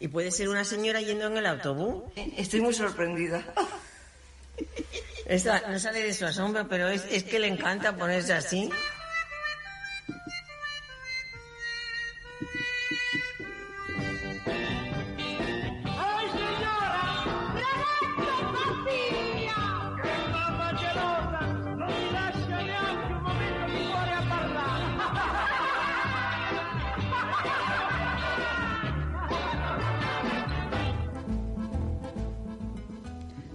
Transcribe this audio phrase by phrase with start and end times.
[0.00, 2.04] ¿Y puede ser una señora yendo en el autobús?
[2.36, 3.44] Estoy muy sorprendida.
[5.26, 8.70] Esta no sale de su asombro, pero es, es que le encanta ponerse así.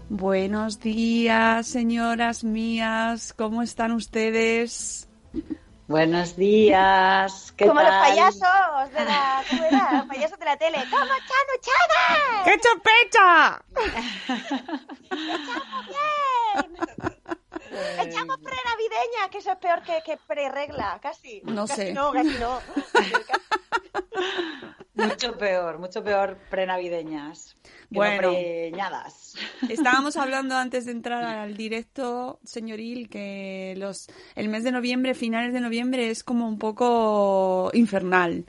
[0.10, 3.34] Buenos días, señoras mías.
[3.34, 5.08] ¿Cómo están ustedes?
[5.88, 7.54] Buenos días.
[7.58, 7.92] ¿Qué Como tal?
[7.92, 9.92] los payasos de la, ¿cómo era?
[9.94, 10.78] Los payasos de la tele.
[10.90, 12.44] ¿Cómo están ustedes?
[12.46, 13.64] ¡Qué chopeta!
[15.12, 16.76] ¡Echamos bien!
[18.00, 21.42] Echamos pre-navideña, que eso es peor que, que pre-regla, casi.
[21.44, 21.94] No Casi sé.
[21.94, 22.60] No, casi no.
[24.96, 27.56] Mucho peor, mucho peor prenavideñas.
[27.90, 28.30] Bueno.
[28.30, 29.36] no preñadas.
[29.70, 35.54] Estábamos hablando antes de entrar al directo, señoril, que los el mes de noviembre, finales
[35.54, 38.46] de noviembre, es como un poco infernal.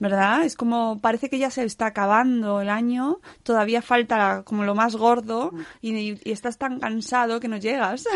[0.00, 0.44] ¿Verdad?
[0.44, 4.94] Es como, parece que ya se está acabando el año, todavía falta como lo más
[4.94, 5.50] gordo
[5.80, 8.04] y, y estás tan cansado que no llegas.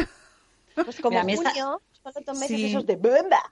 [0.74, 2.64] Pues como Mira, a mí esta- meses Sí.
[2.64, 3.42] esos de bomba.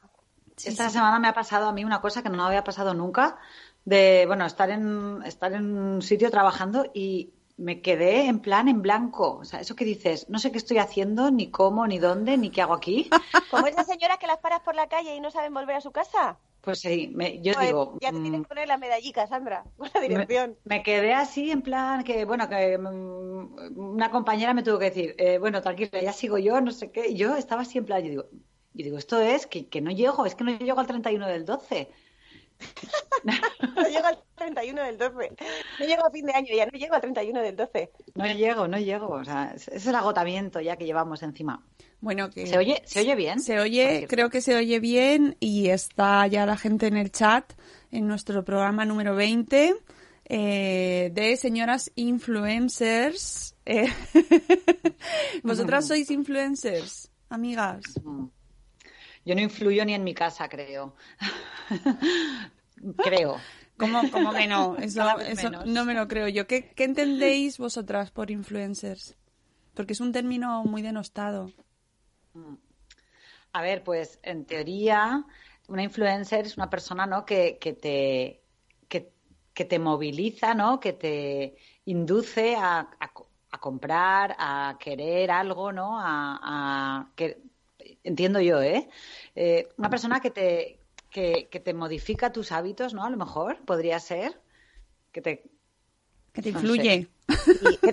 [0.65, 3.37] Esta semana me ha pasado a mí una cosa que no me había pasado nunca,
[3.85, 8.83] de, bueno, estar en, estar en un sitio trabajando y me quedé en plan en
[8.83, 9.39] blanco.
[9.39, 12.51] O sea, eso que dices, no sé qué estoy haciendo, ni cómo, ni dónde, ni
[12.51, 13.11] qué hago aquí.
[13.49, 15.93] Como esas señoras que las paras por la calle y no saben volver a su
[15.93, 16.39] casa.
[16.61, 19.91] Pues sí, me- yo Pues digo, ya te mm, que poner la medallica, Sandra, con
[19.95, 20.59] la Me, dirección.
[20.65, 25.15] me quedé así en plan que, bueno, que mm, una compañera me tuvo que decir,
[25.19, 27.09] eh, bueno, tranquila, ya sigo yo, no sé qué.
[27.09, 28.25] Y yo estaba así en plan, yo digo,
[28.73, 31.45] yo digo, esto es que, que no llego, es que no llego al 31 del
[31.45, 31.91] 12.
[33.77, 35.33] No llego al 31 del 12.
[35.79, 37.91] No llego a fin de año, ya no llego al 31 del 12.
[38.15, 39.09] No llego, no llego.
[39.09, 41.63] O sea, es, el agotamiento ya que llevamos encima.
[42.01, 43.41] Bueno, que ¿Se oye, ¿se oye bien?
[43.41, 47.53] Se oye, creo que se oye bien y está ya la gente en el chat
[47.91, 49.75] en nuestro programa número 20
[50.25, 53.55] eh, de señoras influencers.
[53.67, 53.89] Eh,
[55.43, 57.83] ¿Vosotras sois influencers, amigas?
[59.31, 60.93] Yo no influyo ni en mi casa, creo.
[62.97, 63.37] creo.
[63.77, 64.77] ¿Cómo, cómo que no?
[64.83, 65.05] Eso,
[65.67, 66.49] no me lo creo yo.
[66.49, 69.17] ¿Qué, qué entendéis vosotras por influencers?
[69.75, 71.53] Porque es un término muy denostado.
[73.53, 75.25] A ver, pues en teoría,
[75.69, 77.25] una influencer es una persona, ¿no?
[77.25, 78.43] Que, que te
[78.89, 79.13] que,
[79.55, 80.81] que te moviliza, ¿no?
[80.81, 86.01] Que te induce a, a comprar, a querer algo, ¿no?
[86.01, 87.50] A, a que
[88.05, 88.89] entiendo yo, ¿eh?
[89.35, 90.77] Eh, Una persona que te
[91.11, 93.05] que, que te modifica tus hábitos, ¿no?
[93.05, 94.41] A lo mejor podría ser
[95.13, 95.43] que te
[96.33, 97.09] Que te No influye.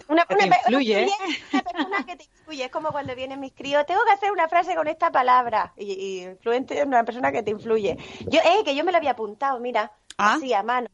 [0.07, 1.07] Una, Que te una- influye.
[1.51, 2.63] una persona que te influye.
[2.65, 5.73] Es como cuando vienen mis críos, tengo que hacer una frase con esta palabra.
[5.77, 7.97] Y, y influente es una persona que te influye.
[8.27, 10.35] Yo, eh, que yo me lo había apuntado, mira, Ah.
[10.35, 10.87] así a mano.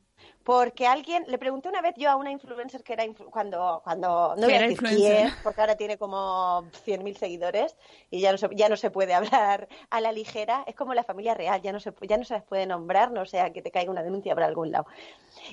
[0.44, 4.36] Porque alguien, le pregunté una vez yo a una influencer que era influ- cuando, cuando,
[4.38, 7.78] no voy a decir quién, porque ahora tiene como 100.000 seguidores
[8.12, 10.64] y ya no, se, ya no se puede hablar a la ligera.
[10.68, 13.26] Es como la familia real, ya no se, ya no se les puede nombrar, no
[13.26, 14.86] sea que te caiga una denuncia por algún lado.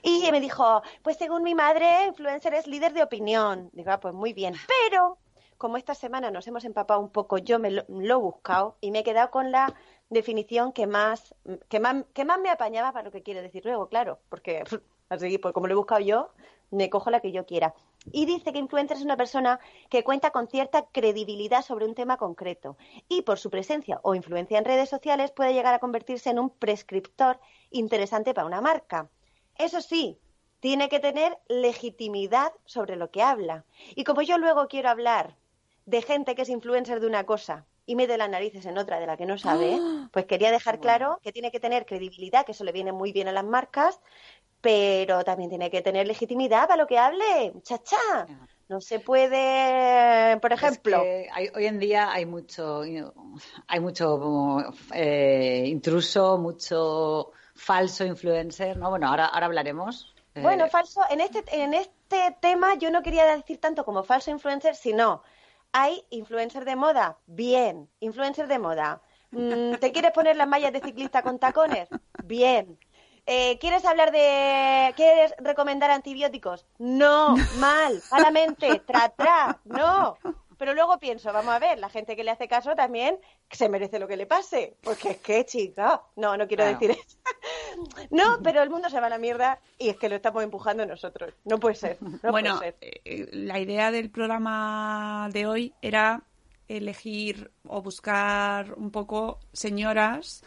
[0.02, 3.70] Y me dijo, pues según mi madre, influencer es líder de opinión.
[3.72, 4.54] Digo, ah, pues muy bien.
[4.66, 5.18] Pero,
[5.56, 8.90] como esta semana nos hemos empapado un poco, yo me lo, lo he buscado y
[8.90, 9.72] me he quedado con la
[10.10, 11.34] definición que más,
[11.68, 14.62] que más, que más me apañaba para lo que quiero decir luego, claro, porque
[15.08, 16.30] así, pues como lo he buscado yo,
[16.70, 17.74] me cojo la que yo quiera.
[18.12, 22.16] y dice que influencer es una persona que cuenta con cierta credibilidad sobre un tema
[22.16, 22.76] concreto
[23.08, 26.50] y por su presencia o influencia en redes sociales puede llegar a convertirse en un
[26.50, 27.38] prescriptor
[27.70, 29.10] interesante para una marca.
[29.58, 30.18] Eso sí,
[30.60, 33.64] tiene que tener legitimidad sobre lo que habla.
[33.94, 35.36] Y como yo luego quiero hablar
[35.86, 39.06] de gente que es influencer de una cosa y mete las narices en otra de
[39.08, 39.80] la que no sabe,
[40.12, 43.26] pues quería dejar claro que tiene que tener credibilidad, que eso le viene muy bien
[43.26, 43.98] a las marcas,
[44.60, 47.96] pero también tiene que tener legitimidad para lo que hable, chacha.
[48.68, 50.96] No se puede, por ejemplo.
[51.02, 52.82] Es que hay- hoy en día hay mucho,
[53.66, 54.62] hay mucho
[54.94, 58.90] eh, intruso, mucho falso influencer, ¿no?
[58.90, 60.14] Bueno, ahora, ahora hablaremos.
[60.36, 64.30] eh, Bueno, falso, en este, en este tema yo no quería decir tanto como falso
[64.30, 65.22] influencer, sino
[65.72, 69.02] hay influencer de moda, bien, influencer de moda.
[69.32, 71.88] Mm, ¿Te quieres poner las mallas de ciclista con tacones?
[72.18, 72.78] Bien.
[73.26, 74.92] Eh, ¿Quieres hablar de...
[74.96, 76.66] ¿Quieres recomendar antibióticos?
[76.78, 80.18] No, mal, malamente, tra, tra, no.
[80.58, 83.18] Pero luego pienso, vamos a ver, la gente que le hace caso también
[83.50, 84.76] se merece lo que le pase.
[84.82, 86.78] Porque es que, chica, no, no quiero Claro.
[86.78, 87.18] decir eso.
[88.10, 90.84] No, pero el mundo se va a la mierda y es que lo estamos empujando
[90.86, 91.34] nosotros.
[91.44, 91.98] No puede ser.
[92.22, 93.00] No bueno, puede ser.
[93.04, 96.22] eh, la idea del programa de hoy era
[96.68, 100.42] elegir o buscar un poco señoras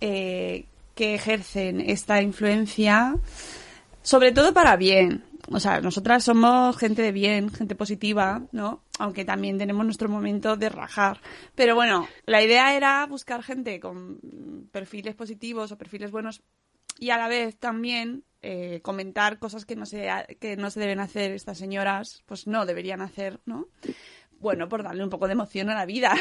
[0.00, 3.16] eh, que ejercen esta influencia,
[4.02, 5.24] sobre todo para bien.
[5.50, 8.82] O sea, nosotras somos gente de bien, gente positiva, ¿no?
[8.98, 11.20] Aunque también tenemos nuestro momento de rajar.
[11.54, 14.20] Pero bueno, la idea era buscar gente con
[14.72, 16.42] perfiles positivos o perfiles buenos
[16.98, 20.08] y a la vez también eh, comentar cosas que no se
[20.40, 23.68] que no se deben hacer estas señoras, pues no deberían hacer, ¿no?
[24.40, 26.14] Bueno, por darle un poco de emoción a la vida.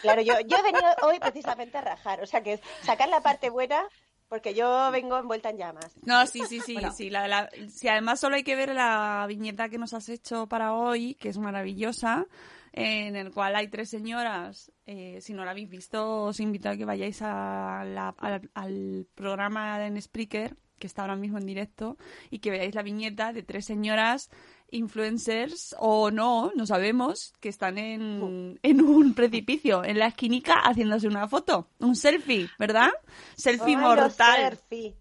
[0.00, 2.22] Claro, yo he venido hoy precisamente a rajar.
[2.22, 3.84] O sea, que sacar la parte buena
[4.28, 5.92] porque yo vengo envuelta en llamas.
[6.04, 7.10] No, sí, sí, sí, sí.
[7.10, 10.74] La, la- si además solo hay que ver la viñeta que nos has hecho para
[10.74, 12.26] hoy, que es maravillosa,
[12.72, 14.70] en el cual hay tres señoras.
[14.86, 19.06] eh, si no la habéis visto, os invito a que vayáis a la- al, al
[19.14, 21.96] programa en Spreaker, que está ahora mismo en directo,
[22.30, 24.30] y que veáis la viñeta de tres señoras
[24.70, 31.08] influencers o no, no sabemos, que están en, en un precipicio, en la esquinica, haciéndose
[31.08, 32.90] una foto, un selfie, ¿verdad?
[33.36, 34.58] Selfie mortal.
[34.58, 34.96] selfie.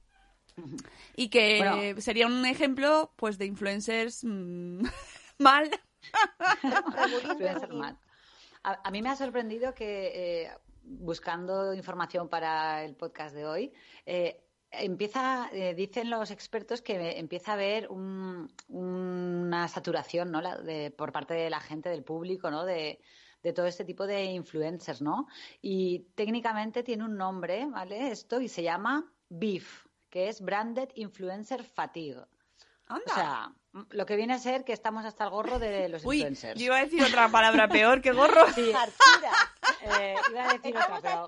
[1.15, 2.01] Y que Bueno.
[2.01, 4.83] sería un ejemplo, pues, de influencers mm,
[5.39, 5.69] mal.
[7.73, 7.97] mal.
[8.63, 10.51] A, a mí me ha sorprendido que eh,
[10.83, 13.73] buscando información para el podcast de hoy,
[14.05, 14.41] eh,
[14.71, 20.41] empieza, eh, dicen los expertos que empieza a haber un- una saturación, ¿no?
[20.41, 22.65] La- de- por parte de la gente, del público, ¿no?
[22.65, 22.99] De,
[23.43, 25.27] de todo este tipo de influencers, ¿no?
[25.61, 28.11] Y técnicamente tiene un nombre, ¿vale?
[28.11, 32.23] Esto y se llama BIF, que es Branded Influencer Fatigue.
[32.87, 33.03] Anda.
[33.11, 33.51] O sea,
[33.91, 36.59] lo que viene a ser que estamos hasta el gorro de los Uy, influencers.
[36.59, 38.47] yo iba a decir otra palabra peor que gorro.
[38.53, 38.71] Sí.
[39.81, 41.25] Eh, iba a decir otra, pero,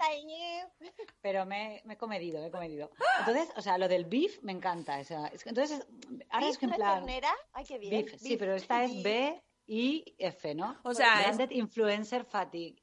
[1.21, 2.89] pero me, me he comedido, me he comedido.
[3.19, 4.99] Entonces, o sea, lo del beef me encanta.
[4.99, 5.85] o sea, es entonces,
[6.29, 6.95] ahora es ¿Beef que en es plan...
[7.05, 7.33] ternera?
[7.53, 8.05] Ay, qué bien.
[8.05, 8.39] Beef, sí, Beef.
[8.39, 9.03] pero esta es.
[9.03, 10.77] B I F, ¿no?
[10.83, 12.78] O sea, es- Branded Influencer Fatigue.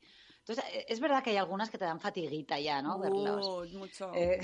[0.49, 3.01] Entonces, eh, es verdad que hay algunas que te dan fatiguita ya, ¿no?
[3.01, 3.45] Verlos.
[3.49, 4.13] Uy, mucho.
[4.15, 4.39] Eh,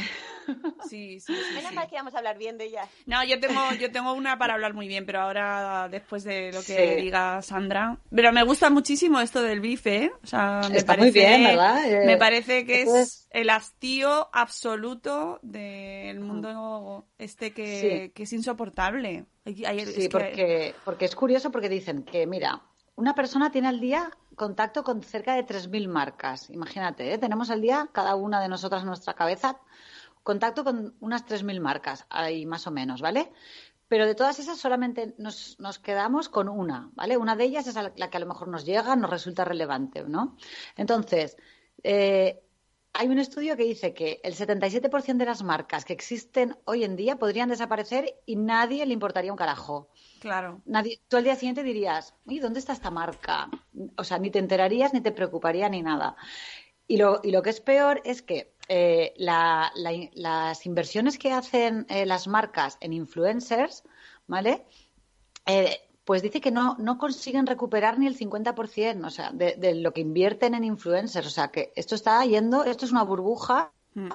[0.89, 1.75] Sí, sí, sí, Menos sí.
[1.77, 2.89] mal que vamos a hablar bien de ella.
[3.07, 6.59] No, yo tengo, yo tengo una para hablar muy bien, pero ahora después de lo
[6.65, 7.03] que Sí.
[7.03, 7.99] diga Sandra.
[8.11, 10.13] Pero me gusta muchísimo esto del bife, ¿eh?
[10.25, 11.85] O sea, me Está parece, muy bien, ¿verdad?
[11.89, 18.11] Eh, me parece que es el hastío absoluto del mundo este que, Sí.
[18.13, 19.25] que es insoportable.
[19.45, 22.61] Hay- hay- Sí, es que- porque, porque es curioso porque dicen que, mira,
[22.97, 26.51] una persona tiene al día contacto con cerca de 3.000 marcas.
[26.51, 27.19] Imagínate, ¿eh?
[27.19, 29.59] tenemos al día, cada una de nosotras en nuestra cabeza,
[30.23, 33.33] contacto con unas 3.000 marcas, ahí más o menos, ¿vale?
[33.89, 37.17] Pero de todas esas solamente nos, quedamos con una, ¿vale?
[37.17, 40.03] Una de ellas es la la que a lo mejor nos llega, nos resulta relevante,
[40.05, 40.37] ¿no?
[40.77, 41.37] Entonces,
[41.83, 42.43] eh,
[42.95, 46.97] hay un estudio que dice que el 77% de las marcas que existen hoy en
[46.97, 49.89] día podrían desaparecer y nadie le importaría un carajo.
[50.21, 50.61] Claro.
[50.67, 53.49] Nadie, tú al día siguiente dirías, ¿y dónde está esta marca?
[53.97, 56.17] O sea, ni te enterarías, ni te preocuparía, ni nada.
[56.87, 61.33] Y lo, y lo que es peor es que eh, la- la- las inversiones que
[61.33, 63.85] hacen eh, las marcas en influencers,
[64.27, 64.65] ¿vale?
[65.47, 69.75] Eh, pues dice que no, no consiguen recuperar ni el 50%, o sea, de, de
[69.77, 71.27] lo que invierten en influencers.
[71.27, 74.09] O sea, que esto está yendo, esto es una burbuja Mm.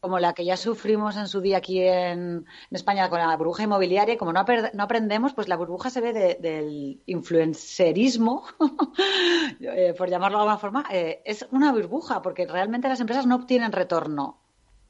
[0.00, 3.62] como la que ya sufrimos en su día aquí en, en España con la burbuja
[3.62, 4.40] inmobiliaria, y como no
[4.82, 8.44] aprendemos, pues la burbuja se ve de- del influencerismo,
[9.60, 13.36] eh, por llamarlo de alguna forma, eh, es una burbuja, porque realmente las empresas no
[13.36, 14.38] obtienen retorno.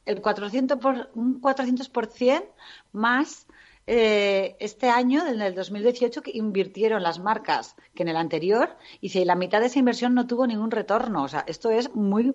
[0.05, 2.45] El 400%, por, un 400%
[2.93, 3.47] más
[3.87, 9.11] eh, este año, en el 2018, que invirtieron las marcas que en el anterior y
[9.11, 11.23] si la mitad de esa inversión no tuvo ningún retorno.
[11.23, 12.35] O sea, esto es muy,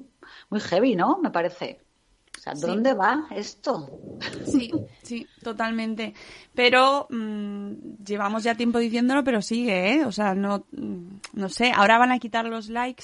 [0.50, 1.18] muy heavy, ¿no?
[1.22, 1.82] Me parece.
[2.38, 2.66] O sea, Sí.
[2.66, 3.90] ¿dónde va esto?
[4.46, 4.72] Sí,
[5.04, 6.14] sí, totalmente.
[6.56, 10.06] Pero mm, llevamos ya tiempo diciéndolo, pero sigue, ¿eh?
[10.06, 11.72] O sea, no, mm, no sé.
[11.76, 13.04] Ahora van a quitar los likes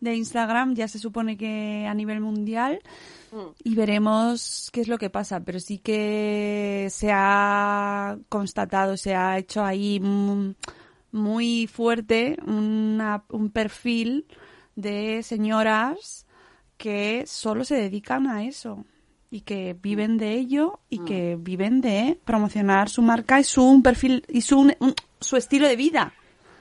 [0.00, 2.80] de Instagram, ya se supone que a nivel mundial.
[3.64, 5.40] Y veremos qué es lo que pasa.
[5.40, 10.54] Pero sí que se ha constatado, se ha hecho ahí mm,
[11.12, 14.26] muy fuerte una- un perfil
[14.74, 16.26] de señoras
[16.76, 18.84] que solo se dedican a eso
[19.30, 23.82] y que viven de ello y que viven de promocionar su marca y su un
[23.82, 24.74] perfil y su un-
[25.20, 26.12] su estilo de vida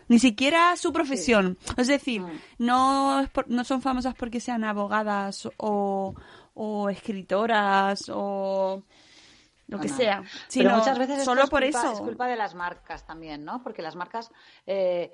[0.08, 1.58] ni siquiera su profesión.
[1.78, 2.22] Es decir
[2.58, 6.16] no es por- no son famosas porque sean abogadas o,
[6.56, 8.84] o escritoras o
[9.68, 12.28] lo que No, sea Pero sino muchas veces solo es por culpa- eso Es culpa
[12.28, 13.62] de las marcas también, ¿no?
[13.64, 14.32] Porque las marcas
[14.68, 15.12] eh,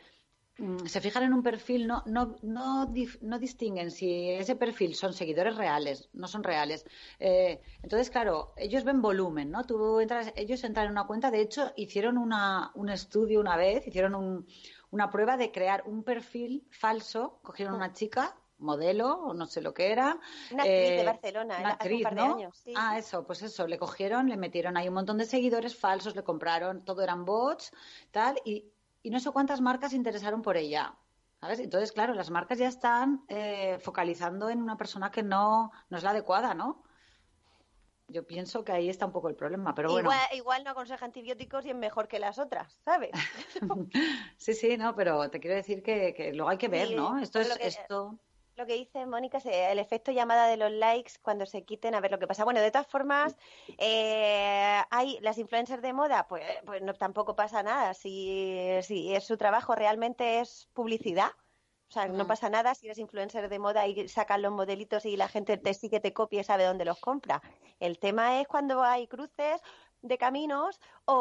[0.57, 4.93] mm, se fijan en un perfil, no, no, no, dif- no distinguen si ese perfil
[4.95, 6.85] son seguidores reales, no son reales.
[7.19, 9.63] Eh, entonces, claro, ellos ven volumen, ¿no?
[9.63, 13.87] Tú entras, ellos entran en una cuenta, de hecho, hicieron una, un estudio una vez,
[13.87, 14.45] hicieron un-
[14.91, 19.73] una prueba de crear un perfil falso, cogieron una chica modelo o no sé lo
[19.73, 22.35] que era Una actriz de eh, Barcelona, una hace un actriz, de ¿no?
[22.35, 22.73] años, sí.
[22.77, 26.23] Ah, eso, pues eso, le cogieron, le metieron ahí un montón de seguidores falsos, le
[26.23, 27.71] compraron, todo eran bots,
[28.11, 28.71] tal, y,
[29.03, 30.97] y no sé cuántas marcas se interesaron por ella.
[31.41, 31.59] ¿Sabes?
[31.59, 36.03] Entonces, claro, las marcas ya están eh, focalizando en una persona que no, no es
[36.03, 36.83] la adecuada, ¿no?
[38.07, 40.09] Yo pienso que ahí está un poco el problema, pero bueno.
[40.09, 43.09] igual, igual no aconseja antibióticos y es mejor que las otras, ¿sabes?
[44.37, 47.17] Sí, sí, no, pero te quiero decir que, que luego hay que ver, Sí, ¿no?
[47.19, 48.19] Esto es que- esto.
[48.61, 52.11] Lo que dice Mónica el efecto llamada de los likes cuando se quiten a ver
[52.11, 52.43] lo que pasa.
[52.43, 53.35] Bueno, de todas formas,
[53.79, 57.95] eh, hay las influencers de moda, pues, pues no, tampoco pasa nada.
[57.95, 61.31] Si, si es su trabajo realmente es publicidad,
[61.89, 65.17] o sea, no pasa nada si eres influencer de moda y sacan los modelitos y
[65.17, 67.41] la gente te sigue, te copia y sabe dónde los compra.
[67.79, 69.59] El tema es cuando hay cruces
[70.01, 71.15] de caminos o,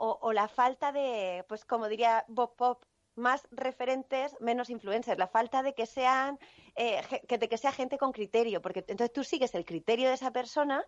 [0.00, 2.84] o- o la falta de, pues como diría Bob Pop,
[3.16, 5.18] más referentes, menos influencers.
[5.18, 6.38] La falta de que sean,
[6.76, 10.14] eh, que, de que sea gente con criterio, porque entonces tú sigues el criterio de
[10.14, 10.84] esa persona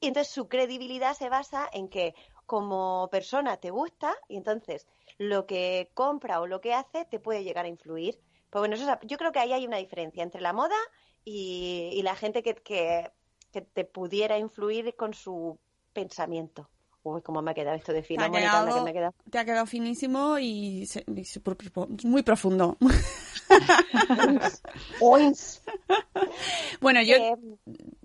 [0.00, 2.14] y entonces su credibilidad se basa en que
[2.46, 4.86] como persona te gusta y entonces
[5.18, 8.20] lo que compra o lo que hace te puede llegar a influir.
[8.50, 10.76] Pues bueno, eso es- yo creo que ahí hay una diferencia entre la moda
[11.24, 13.10] y, y la gente que, que,
[13.52, 15.58] que te pudiera influir con su
[15.92, 16.70] pensamiento.
[17.04, 19.14] Uy, cómo me ha quedado esto de te fino, ha, que quedado, me ha quedado.
[19.30, 22.76] te ha quedado finísimo y, se- y se- por- por- muy profundo
[26.80, 27.36] bueno yo Eh,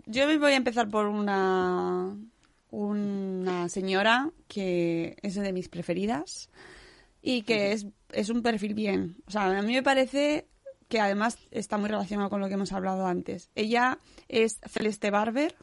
[0.06, 2.15] Yo voy a empezar por una,
[2.72, 6.50] una señora que es de mis preferidas
[7.22, 9.18] y que es, es un perfil bien.
[9.27, 10.48] O sea, a mí me parece
[10.88, 13.50] que además está muy relacionado con lo que hemos hablado antes.
[13.56, 15.56] Ella es Celeste Barber.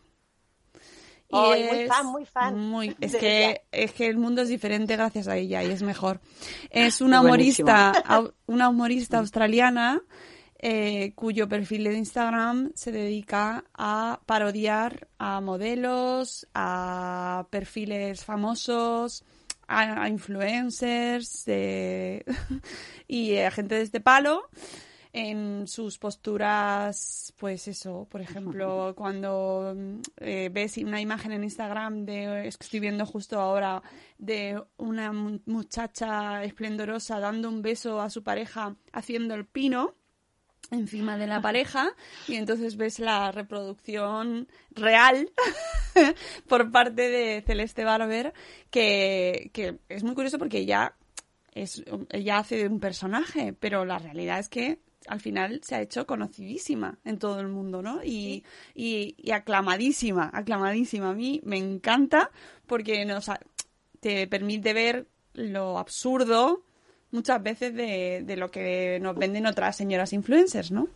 [1.29, 2.59] Y Ay, muy es fan, muy fan.
[2.59, 6.21] muy- es que es que el mundo es diferente gracias a ella y es mejor.
[6.71, 10.03] Es una humorista, au- una humorista australiana
[10.59, 19.25] eh, cuyo perfil de Instagram se dedica a parodiar a modelos, a perfiles famosos,
[19.69, 22.25] a, a influencers de-
[23.09, 24.49] y a gente de este palo
[25.17, 29.75] en sus posturas, pues eso, por ejemplo, cuando
[30.19, 33.83] eh, ves una imagen en Instagram de, estoy viendo justo ahora,
[34.19, 39.95] de una mu- muchacha esplendorosa dando un beso a su pareja haciendo el pino
[40.73, 41.91] encima de la pareja
[42.27, 45.31] y entonces ves la reproducción real
[46.49, 48.35] por parte de Celeste Barber
[48.71, 50.95] que, que es muy curioso porque ella
[51.55, 56.07] es ella hace un personaje pero la realidad es que al final se ha hecho
[56.07, 58.03] conocidísima en todo el mundo, ¿no?
[58.05, 58.45] Y,
[58.75, 61.11] y, y aclamadísima, aclamadísima.
[61.11, 62.31] A mí me encanta
[62.67, 63.31] porque nos
[64.01, 66.63] te permite ver lo absurdo
[67.13, 70.89] muchas veces de, de lo que nos venden otras señoras influencers, ¿no?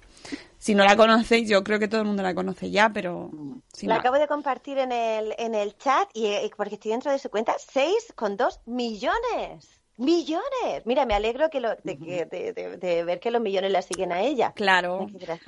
[0.58, 3.30] Si no la conocéis, yo creo que todo el mundo la conoce ya, pero
[3.72, 6.90] si La no- acabo de compartir en el, en el chat y, y porque estoy
[6.90, 9.79] dentro de su cuenta, 6,2 millones.
[10.00, 10.82] ¡Millones!
[10.86, 13.82] Mira, me alegro que lo, de, que- de- de- de ver que los millones la
[13.82, 14.52] siguen a ella.
[14.54, 15.06] Claro.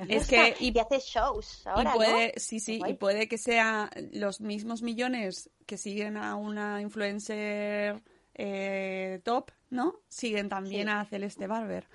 [0.09, 2.33] Es que- y, hace shows ahora, y puede, ¿no?
[2.37, 2.93] sí, sí, Guay.
[2.93, 8.03] y puede que sea los mismos millones que siguen a una influencer
[8.35, 9.97] eh, top, ¿no?
[10.09, 10.93] Siguen también Sí.
[10.95, 11.87] a Celeste Barber.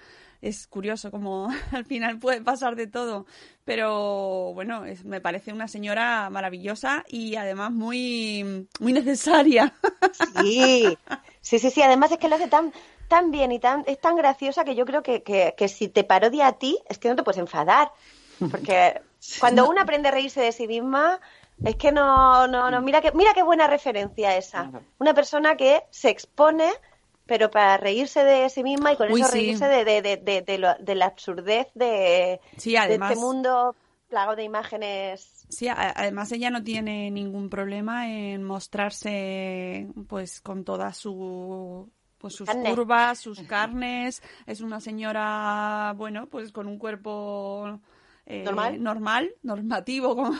[0.41, 3.25] Es curioso como al final puede pasar de todo.
[3.65, 9.73] Pero bueno, es- me parece una señora maravillosa y además muy, muy necesaria.
[10.11, 10.97] Sí,
[11.41, 11.81] sí, sí, sí.
[11.81, 12.73] Además es que lo hace tan,
[13.07, 16.03] tan bien y tan, es tan graciosa que yo creo que, que, que si te
[16.03, 17.91] parodia a ti, es que no te puedes enfadar.
[18.49, 19.01] Porque
[19.39, 21.19] cuando uno aprende a reírse de sí misma,
[21.63, 22.81] es que no, no, no.
[22.81, 24.71] Mira que, mira qué buena referencia esa.
[24.99, 26.71] Una persona que se expone,
[27.27, 30.41] pero para reírse de sí misma y con Uy, eso reírse de, de, de, de,
[30.41, 33.11] de lo- de la absurdez de, Sí, de además.
[33.11, 33.75] este mundo
[34.09, 35.47] plagado de imágenes.
[35.49, 42.49] Sí, además ella no tiene ningún problema en mostrarse pues con toda su pues sus
[42.49, 42.73] Carne.
[42.73, 47.79] curvas, sus carnes, es una señora, bueno, pues con un cuerpo
[48.25, 48.81] eh, ¿Normal?
[48.81, 50.31] normal, normativo,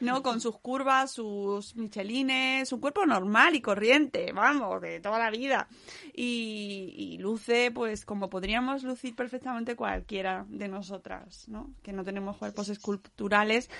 [0.00, 0.22] ¿no?
[0.22, 5.68] Con sus curvas, sus michelines, un cuerpo normal y corriente, vamos, de toda la vida.
[6.14, 11.70] Y, y luce, pues, como podríamos lucir perfectamente cualquiera de nosotras, ¿no?
[11.82, 13.70] Que no tenemos cuerpos esculturales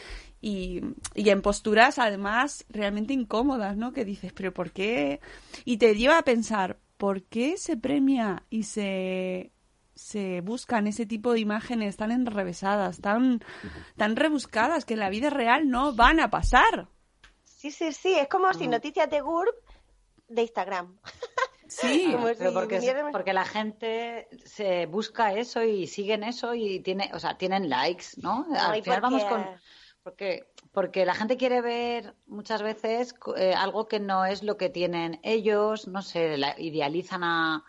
[0.40, 0.80] y,
[1.14, 3.92] y en posturas, además, realmente incómodas, ¿no?
[3.92, 5.20] Que dices, pero ¿por qué?
[5.64, 9.53] Y te lleva a pensar, ¿por qué se premia y se
[9.94, 13.42] se buscan ese tipo de imágenes tan enrevesadas, tan,
[13.96, 16.88] tan rebuscadas, que en la vida real no van a pasar.
[17.44, 18.14] Sí, sí, sí.
[18.14, 19.54] Es como si noticias de GURB
[20.28, 20.98] de Instagram.
[21.66, 26.80] Sí, Como Pero si porque, porque la gente se busca eso y siguen eso y
[26.80, 28.46] tiene, o sea, tienen likes, ¿no?
[28.54, 29.46] Al final porque- vamos con
[30.02, 34.68] porque porque la gente quiere ver muchas veces eh, algo que no es lo que
[34.68, 37.64] tienen ellos, no sé, la- idealizan a,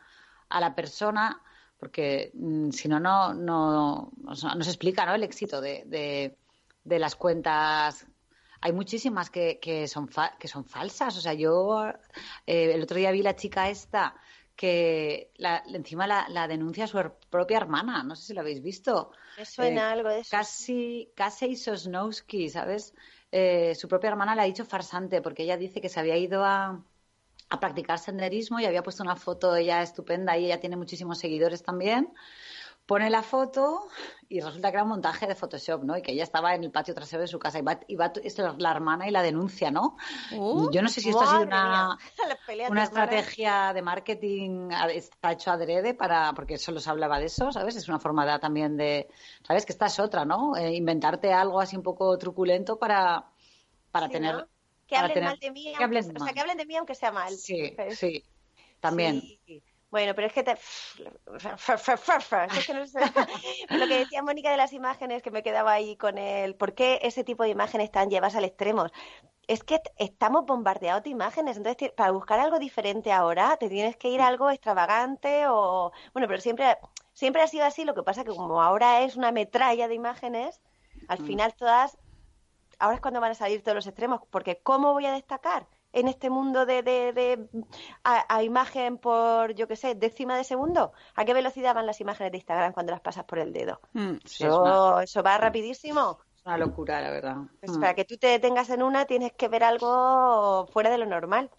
[0.49, 1.41] a la persona
[1.77, 5.13] porque mm, si no no no no se explica, ¿no?
[5.15, 6.37] El éxito de, de,
[6.83, 8.07] de las cuentas
[8.61, 11.17] hay muchísimas que, que son fa- que son falsas.
[11.17, 11.87] O sea, yo
[12.45, 14.15] eh, el otro día vi la chica esta
[14.55, 16.97] que la- encima la, la denuncia a su
[17.29, 18.03] propia hermana.
[18.03, 19.11] No sé si lo habéis visto.
[19.37, 20.35] Me suena Eh, algo de eso.
[20.35, 22.93] Casi, casi Sosnowski, ¿sabes?
[23.31, 26.43] Eh, su propia hermana le ha dicho farsante porque ella dice que se había ido
[26.43, 26.83] a,
[27.49, 31.19] a practicar senderismo y había puesto una foto de ella estupenda y ella tiene muchísimos
[31.19, 32.13] seguidores también.
[32.85, 33.87] Pone la foto
[34.29, 35.97] y resulta que era un montaje de Photoshop, ¿no?
[35.97, 38.11] Y que ella estaba en el patio trasero de su casa y va, y va
[38.23, 39.97] es la, hermana y la denuncia, ¿no?
[40.37, 41.97] Oh, Yo no sé si esto ha sido una,
[42.69, 47.75] una estrategia de marketing está hecho adrede para porque solo se hablaba de eso, ¿sabes?
[47.75, 49.07] Es una forma de- también de,
[49.47, 49.65] ¿sabes?
[49.65, 50.55] Que esta es otra, ¿no?
[50.55, 53.25] Eh, inventarte algo así un poco truculento para
[53.91, 54.47] para Sí, tener ¿no?
[54.87, 56.33] Que hablen tener- mal de mí, que aunque- hablen o sea, mal.
[56.33, 57.33] que hablen de mí aunque sea mal.
[57.35, 58.23] Sí, Pero- sí.
[58.79, 59.21] También.
[59.21, 59.63] Sí.
[59.89, 60.51] Bueno, pero es que te...
[62.57, 62.99] Es que no sé.
[63.69, 66.55] Lo que decía Mónica de las imágenes, que me quedaba ahí con el...
[66.55, 68.87] ¿Por qué ese tipo de imágenes están llevadas al extremo?
[69.47, 74.09] Es que estamos bombardeados de imágenes, entonces para buscar algo diferente ahora te tienes que
[74.09, 75.91] ir a algo extravagante o...
[76.13, 76.77] Bueno, pero siempre,
[77.13, 80.61] siempre ha sido así, lo que pasa que como ahora es una metralla de imágenes,
[81.07, 81.25] al Mm.
[81.25, 81.97] final todas...
[82.79, 85.67] Ahora es cuando van a salir todos los extremos, porque ¿cómo voy a destacar?
[85.97, 87.47] en este mundo de, de, de-
[88.03, 90.91] a, a imagen por, yo qué sé, décima de segundo?
[91.15, 93.79] ¿A qué velocidad van las imágenes de Instagram cuando las pasas por el dedo?
[93.93, 94.15] Mm.
[94.25, 96.19] Sí, es Eso, una, eso va rapidísimo.
[96.35, 97.37] es una locura, la verdad.
[97.61, 97.79] Pues Mm.
[97.79, 101.49] para que tú te detengas en una tienes que ver algo fuera de lo normal.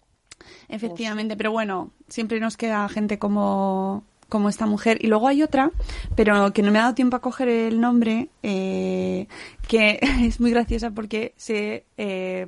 [0.67, 4.97] Efectivamente, pero bueno, siempre nos queda gente como, como esta mujer.
[5.03, 5.71] Y luego hay otra,
[6.15, 9.27] pero que no me ha dado tiempo a coger el nombre, eh,
[9.67, 11.85] que es muy graciosa porque se...
[11.97, 12.47] eh,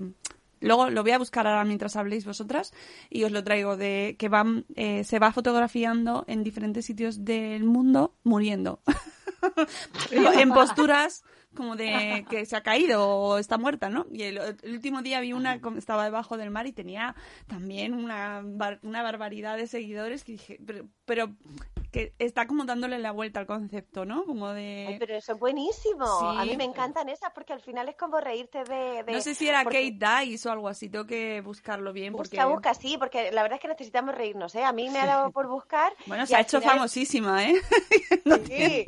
[0.62, 2.74] Luego lo voy a buscar ahora mientras habléis vosotras
[3.10, 7.63] y os lo traigo de que van, eh, se va fotografiando en diferentes sitios del
[7.63, 8.82] mundo muriendo.
[10.12, 11.24] en posturas
[11.55, 14.05] como de que se ha caído o está muerta, ¿no?
[14.12, 17.15] Y el, el último día vi una que estaba debajo del mar y tenía
[17.47, 21.35] también una, bar- una barbaridad de seguidores que dije, pero, pero
[21.91, 24.23] que está como dándole la vuelta al concepto, ¿no?
[24.25, 24.86] Como de...
[24.89, 26.06] Ay, pero eso es buenísimo.
[26.06, 26.25] Sí.
[26.38, 29.04] A mí me encantan esas porque al final es como reírte de...
[29.04, 32.13] de- No sé si era porque- Kate Dice o algo así, tengo que buscarlo bien
[32.13, 32.38] porque...
[32.38, 34.63] Busca, busca, sí, porque la verdad es que necesitamos reírnos, ¿eh?
[34.63, 35.93] A mí me ha dado por buscar...
[36.06, 37.56] Bueno, se ha hecho final- famosísima, ¿eh?
[38.45, 38.86] Sí.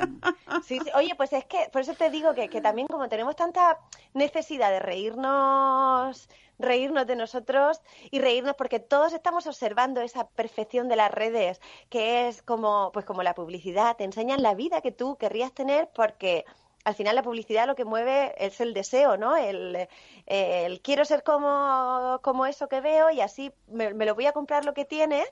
[0.64, 0.90] Sí, sí.
[0.94, 3.78] Oye, pues es que por eso te digo que, que también como tenemos tanta
[4.14, 6.28] necesidad de reírnos,
[6.62, 12.28] reírnos de nosotros y reírnos porque todos estamos observando esa perfección de las redes, que
[12.28, 16.44] es como, pues como la publicidad, te enseñan la vida que tú querrías tener porque
[16.84, 19.36] al final la publicidad lo que mueve es el deseo, ¿no?
[19.36, 19.88] El,
[20.26, 24.32] el quiero ser como, como eso que veo y así me, me lo voy a
[24.32, 25.24] comprar lo que tiene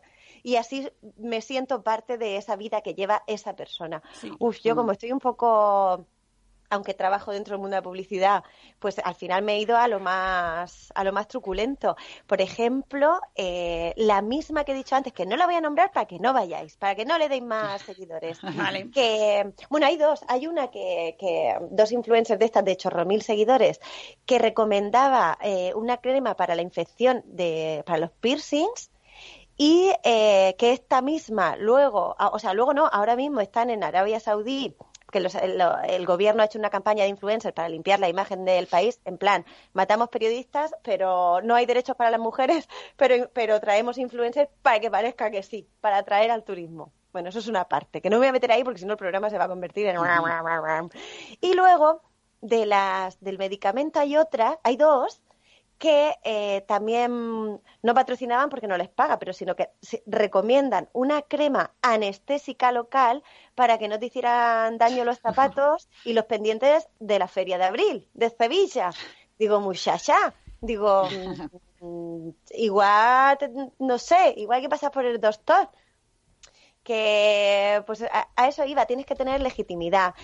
[0.43, 4.03] y así me siento parte de esa vida que lleva esa persona.
[4.13, 4.31] Sí.
[4.39, 6.07] Uf, yo como estoy un poco
[6.71, 8.45] aunque trabajo dentro del mundo de la publicidad,
[8.79, 11.97] pues al final me he ido a lo más, a lo más truculento.
[12.27, 15.93] Por ejemplo, eh, la misma que he dicho antes, que no la voy a nombrar
[15.93, 18.41] para que no vayáis, para que no le deis más seguidores.
[18.43, 18.91] Vale.
[18.91, 20.25] Que, bueno, hay dos.
[20.29, 23.81] Hay una que, que dos influencers de estas de chorro mil seguidores
[24.25, 28.91] que recomendaba eh, una crema para la infección de, para los piercings
[29.57, 33.85] y eh, que esta misma luego, ah, o sea, luego no, ahora mismo están en
[33.85, 34.75] Arabia Saudí
[35.11, 38.67] que los- el, gobierno ha hecho una campaña de influencers para limpiar la imagen del
[38.67, 43.99] país, en plan, matamos periodistas, pero no hay derechos para las mujeres, pero, pero traemos
[43.99, 46.93] influencers para que parezca que sí, para atraer al turismo.
[47.13, 48.93] Bueno, eso es una parte, que no me voy a meter ahí porque si no
[48.93, 49.97] el programa se va a convertir en...
[51.41, 52.03] Y luego,
[52.41, 55.21] de las del medicamento hay otra, hay dos,
[55.81, 59.71] que eh, también no patrocinaban porque no les paga, pero sino que
[60.05, 63.23] recomiendan una crema anestésica local
[63.55, 67.65] para que no te hicieran daño los zapatos y los pendientes de la feria de
[67.65, 68.93] abril de Sevilla.
[69.39, 71.09] Digo, muchacha, digo,
[71.81, 73.39] mm, igual,
[73.79, 75.71] no sé, igual que pasas por el doctor
[76.83, 80.15] que pues a, a eso iba, tienes que tener legitimidad.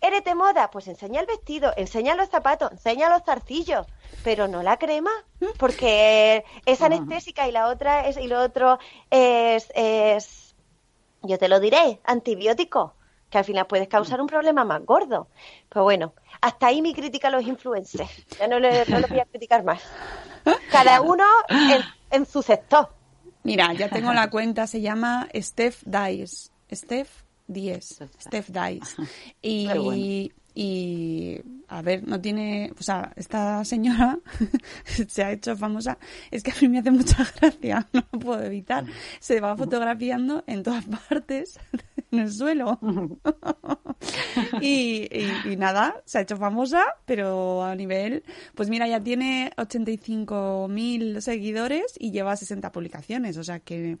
[0.00, 0.70] ¿Eres de moda?
[0.70, 3.86] Pues enseña el vestido, enseña los zapatos, enseña los zarcillos,
[4.24, 5.10] pero no la crema,
[5.58, 8.78] porque es anestésica y la otra es, y lo otro
[9.10, 10.54] es, es,
[11.22, 12.94] yo te lo diré, antibiótico,
[13.28, 15.28] que al final puedes causar un problema más gordo.
[15.68, 18.10] Pero bueno, hasta ahí mi crítica a los influencers.
[18.38, 19.82] Ya no le, no voy a criticar más.
[20.72, 22.88] Cada uno en, en su sector.
[23.42, 26.50] Mira, ya tengo la cuenta, se llama Steph Dice.
[26.72, 27.98] Steph 10.
[28.20, 28.96] Steph Dice.
[29.42, 32.72] Y, y, a ver, no tiene.
[32.78, 34.18] O sea, esta señora
[35.08, 35.96] se ha hecho famosa.
[36.30, 38.84] Es que a mí me hace mucha gracia, no lo puedo evitar.
[39.20, 41.58] Se va fotografiando en todas partes,
[42.10, 42.78] en el suelo.
[44.60, 49.52] y, y- y nada, se ha hecho famosa, pero a nivel, pues mira, ya tiene
[49.56, 53.98] 85.000 seguidores y lleva 60 publicaciones, o sea que,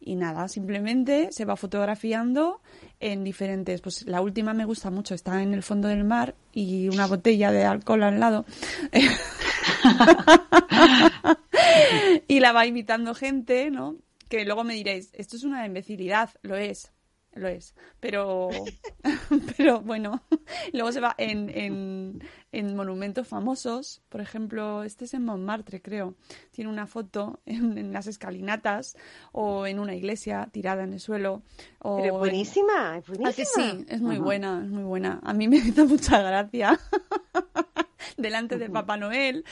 [0.00, 2.60] y nada, simplemente se va fotografiando
[3.00, 6.88] en diferentes, pues la última me gusta mucho, está en el fondo del mar y
[6.88, 8.44] una botella de alcohol al lado.
[12.28, 13.96] y la va imitando gente, ¿no?
[14.28, 16.92] Que luego me diréis, esto es una imbecilidad, lo es,
[17.34, 18.50] lo es, pero,
[19.56, 20.22] pero bueno,
[20.72, 26.14] luego se va en, en, en monumentos famosos, por ejemplo, este es en Montmartre, creo,
[26.50, 28.96] tiene una foto en, en las escalinatas
[29.32, 31.42] o en una iglesia tirada en el suelo.
[31.78, 33.44] O Pero es buenísima, es ¿A que buenísima.
[33.44, 33.84] sí?
[33.88, 35.20] Es muy buena, es muy buena.
[35.22, 36.78] A mí me hizo mucha gracia.
[38.16, 39.44] Delante del Papá Noel.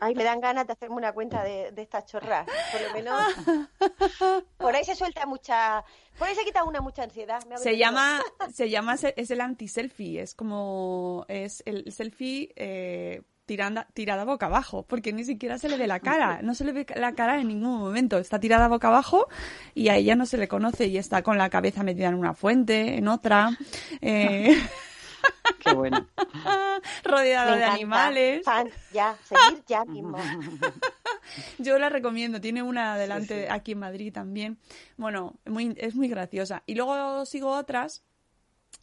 [0.00, 2.46] Ay, me dan ganas de hacerme una cuenta de, de estas chorras.
[2.72, 4.44] Por lo menos.
[4.58, 5.84] Por ahí se suelta mucha.
[6.18, 7.42] Por ahí se quita una mucha ansiedad.
[7.46, 8.20] me Se llama,
[8.52, 10.20] se llama, es el anti-selfie.
[10.20, 15.76] Es como, es el selfie eh, tiranda, tirada boca abajo, porque ni siquiera se le
[15.76, 16.40] ve la cara.
[16.42, 18.18] No se le ve la cara en ningún momento.
[18.18, 19.28] Está tirada boca abajo
[19.74, 22.34] y a ella no se le conoce y está con la cabeza metida en una
[22.34, 23.56] fuente, en otra.
[24.00, 24.54] eh,
[25.60, 26.06] Qué bueno.
[27.04, 27.74] rodeada Me de encanta.
[27.74, 28.44] animales.
[28.44, 30.16] Fan, ya, seguir ya mismo.
[31.58, 34.58] Yo la recomiendo, tiene una adelante aquí en Madrid también.
[34.96, 36.62] Bueno, muy, es muy graciosa.
[36.66, 38.02] Y luego sigo otras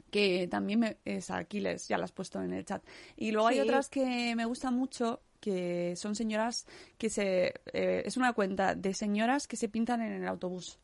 [0.09, 2.83] que también me, es aquí les, ya las he puesto en el chat.
[3.15, 6.65] Y luego hay otras que me gustan mucho, que son señoras
[6.97, 7.53] que se...
[7.73, 10.79] eh, es una cuenta de señoras que se pintan en el autobús.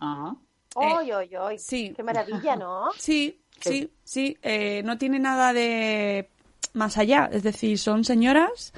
[0.00, 0.36] Ajá.
[0.74, 1.58] ¡Oy, oy, oy!
[1.58, 1.92] sí.
[1.96, 2.90] ¡Qué maravilla, ¿no?
[2.98, 4.36] Sí, sí, sí.
[4.42, 6.28] eh, no tiene nada de
[6.72, 7.28] más allá.
[7.32, 8.72] Es decir, son señoras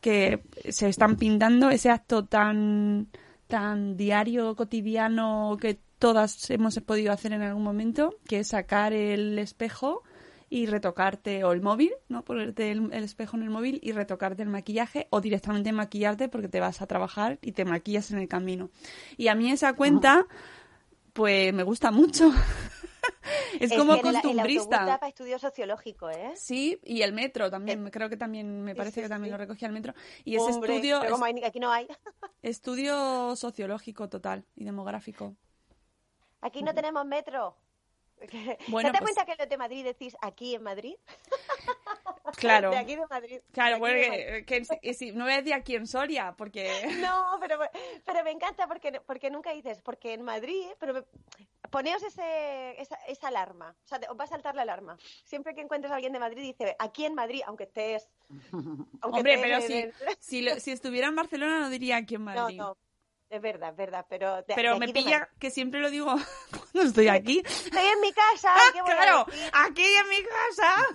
[0.00, 3.08] que se están pintando ese acto tan,
[3.46, 9.38] tan diario, cotidiano que todas hemos podido hacer en algún momento, que es sacar el
[9.38, 10.02] espejo
[10.50, 12.22] y retocarte, o el móvil, ¿no?
[12.22, 16.48] Ponerte el, el espejo en el móvil y retocarte el maquillaje, o directamente maquillarte porque
[16.48, 18.68] te vas a trabajar y te maquillas en el camino.
[19.16, 20.26] Y a mí esa cuenta,
[21.14, 22.30] pues me gusta mucho.
[23.60, 24.62] es, como que el- El costumbrista.
[24.76, 26.32] autobús da para estudio sociológico, ¿eh?
[26.36, 29.32] Sí, y el metro también, creo que también, me parece sí, que también sí.
[29.32, 29.94] lo recogía el metro.
[30.24, 31.86] Y es Hombre, estudio, pero como hay- aquí no hay.
[31.88, 31.98] es-
[32.42, 35.34] estudio sociológico total y demográfico.
[36.42, 37.56] Aquí no tenemos metro.
[38.68, 40.94] Bueno, ¿Te das pues- cuenta que los de Madrid decís aquí en Madrid?
[42.36, 42.70] Claro.
[42.70, 43.40] De aquí de Madrid.
[43.52, 44.08] Claro, De aquí de porque
[44.42, 44.44] Madrid.
[44.70, 46.68] que, que sí, no voy a decir aquí en Soria, porque...
[47.00, 47.58] No, pero,
[48.04, 51.04] pero me encanta porque, porque nunca dices, porque en Madrid, pero me-
[51.70, 54.96] poneos ese, esa, esa alarma, o sea, te- os va a saltar la alarma.
[55.24, 58.10] Siempre que encuentres a alguien de Madrid, dice, aquí en Madrid, aunque estés...
[58.52, 61.98] aunque Hombre, estés pero en si, el- si, lo- si estuviera en Barcelona no diría
[61.98, 62.56] aquí en No, Madrid.
[62.58, 62.76] no,
[63.30, 64.36] es verdad, es verdad, pero...
[64.42, 65.34] de- Pero de me de pilla Madrid.
[65.40, 66.14] que siempre lo digo
[66.74, 67.42] no estoy aquí.
[67.44, 68.54] Estoy en mi casa.
[68.72, 70.86] ¿qué voy a claro, aquí en mi casa.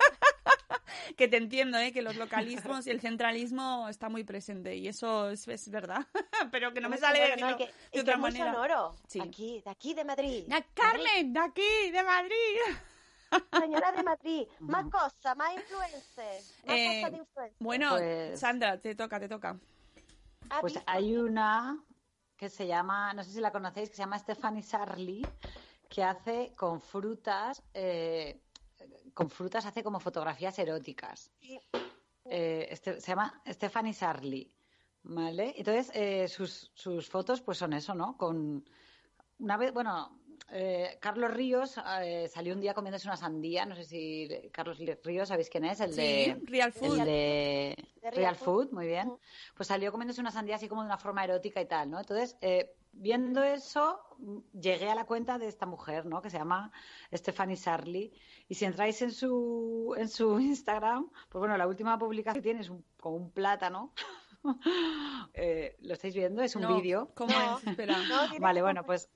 [1.16, 1.92] que te entiendo, ¿eh?
[1.92, 6.06] que los localismos y el centralismo está muy presente y eso es, es verdad,
[6.52, 7.56] pero que no me sale sonoro, decirlo ¿no?
[7.58, 8.52] Que- de que otra muy manera.
[8.52, 8.96] sonoro.
[9.08, 9.20] Sí.
[9.20, 10.44] Aquí, de aquí de Madrid.
[10.74, 12.76] Carmen, de aquí, de Madrid.
[13.60, 14.46] Señora de Madrid.
[14.60, 16.40] Más cosas, más influencer.
[16.66, 17.56] Más Eh, cosas de influencer.
[17.60, 19.56] Bueno, Pues- Sandra, te toca, te toca.
[20.50, 20.90] ¿Has Pues visto?
[20.90, 21.82] hay una
[22.36, 25.26] que se llama, no sé si la conocéis, que se llama Stephanie Sarli,
[25.88, 28.42] que hace con frutas, eh,
[29.14, 31.30] con frutas hace como fotografías eróticas.
[32.24, 34.54] Eh, este- se llama Stephanie Sarli,
[35.02, 35.54] ¿vale?
[35.56, 38.16] Entonces, eh, sus, sus fotos pues son eso, ¿no?
[38.16, 38.64] Con
[39.38, 40.19] una vez, bueno,
[40.52, 45.28] eh, Carlos Ríos eh, salió un día comiéndose una sandía, no sé si Carlos Ríos,
[45.28, 45.80] ¿sabéis quién es?
[45.80, 46.40] El Sí, de...
[46.44, 46.98] Real Food.
[47.00, 48.72] El de, De Real, Real Food, Food.
[48.72, 49.12] muy bien.
[49.56, 51.98] Pues salió comiéndose una sandía así como de una forma erótica y tal, ¿no?
[52.00, 54.00] Entonces, eh, viendo eso,
[54.52, 56.20] llegué a la cuenta de esta mujer, ¿no?
[56.22, 56.72] Que se llama
[57.12, 58.12] Stephanie Sarli.
[58.48, 62.60] Y si entráis en su, en su Instagram, pues bueno, la última publicación que tiene
[62.60, 63.92] es un, como un plátano.
[65.34, 66.42] Eh, ¿Lo estáis viendo?
[66.42, 67.12] Es un No, vídeo.
[67.14, 67.66] ¿Cómo es?
[67.66, 67.96] Espera.
[68.08, 69.10] No, Vale, bueno, pues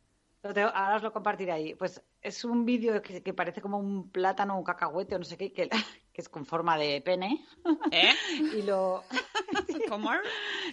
[0.44, 1.74] lo tengo- ahora os lo compartiré ahí.
[1.74, 5.36] Pues es un vídeo que, que parece como un plátano, un cacahuete o no sé
[5.36, 5.68] qué, que,
[6.12, 7.44] que es con forma de pene.
[7.90, 8.12] ¿Eh?
[8.58, 9.02] Y lo,
[9.88, 10.10] ¿Cómo?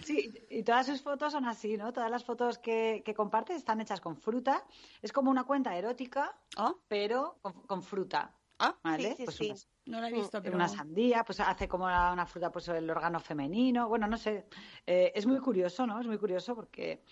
[0.04, 1.92] Sí, y todas sus fotos son así, ¿no?
[1.92, 4.64] Todas las fotos que, que comparte están hechas con fruta.
[5.00, 9.10] Es como una cuenta erótica, Ah, pero con, con fruta, ah, ¿vale?
[9.10, 9.46] Sí, sí, pues sí.
[9.46, 10.54] unas- no la he visto, pero...
[10.54, 13.88] una sandía, pues hace como una, una fruta, pues el órgano femenino.
[13.88, 14.46] Bueno, no sé.
[14.86, 15.98] Eh, es muy curioso, ¿no?
[16.00, 17.02] Es muy curioso porque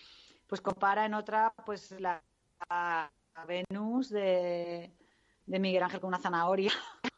[0.47, 2.21] pues compara en otra, pues la,
[2.69, 3.11] la
[3.47, 4.91] Venus de,
[5.45, 6.71] de Miguel Ángel con una zanahoria.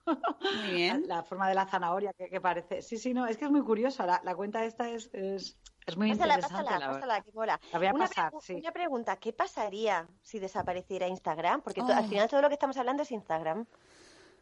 [0.06, 1.04] Muy bien.
[1.08, 2.82] La forma de la zanahoria que, que parece.
[2.82, 4.06] Sí, sí, no, es que es muy curioso.
[4.06, 6.64] La, la cuenta esta es, es, es muy Pásala, interesante.
[6.66, 7.00] pásala, la verdad.
[7.02, 7.60] pásala, que mola.
[7.72, 8.54] La voy a una, pasar, sí.
[8.56, 11.62] una pregunta, ¿qué pasaría si desapareciera Instagram?
[11.62, 11.94] Porque to- Oh.
[11.94, 13.66] al final todo lo que estamos hablando es Instagram.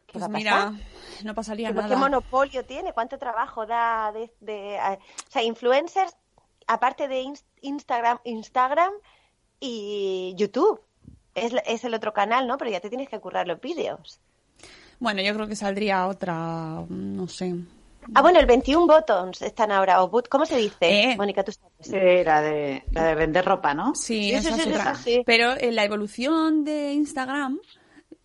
[0.06, 1.24] ¿Qué Pues va a mira, pasar?
[1.24, 1.88] no pasaría ¿Qué, nada.
[1.88, 2.92] qué monopolio tiene?
[2.92, 6.16] ¿Cuánto trabajo da de, de- a- o sea, influencers
[6.66, 8.92] aparte de Ins- Instagram, Instagram
[9.60, 10.80] y YouTube?
[11.34, 12.58] Es, es el otro canal, ¿no?
[12.58, 14.20] Pero ya te tienes que currar los vídeos.
[14.98, 17.54] Bueno, yo creo que saldría otra, no sé.
[18.14, 20.76] Ah, bueno, el 21 Buttons están ahora, o but- ¿cómo se dice?
[21.12, 21.16] Eh.
[21.16, 21.72] Mónica, tú sabes.
[21.80, 23.94] Sí, la de, la de vender ropa, ¿no?
[23.94, 24.94] Sí, Sí, esa sí, es sí, otra.
[24.96, 25.22] sí, sí.
[25.24, 27.60] Pero eh, la evolución de Instagram,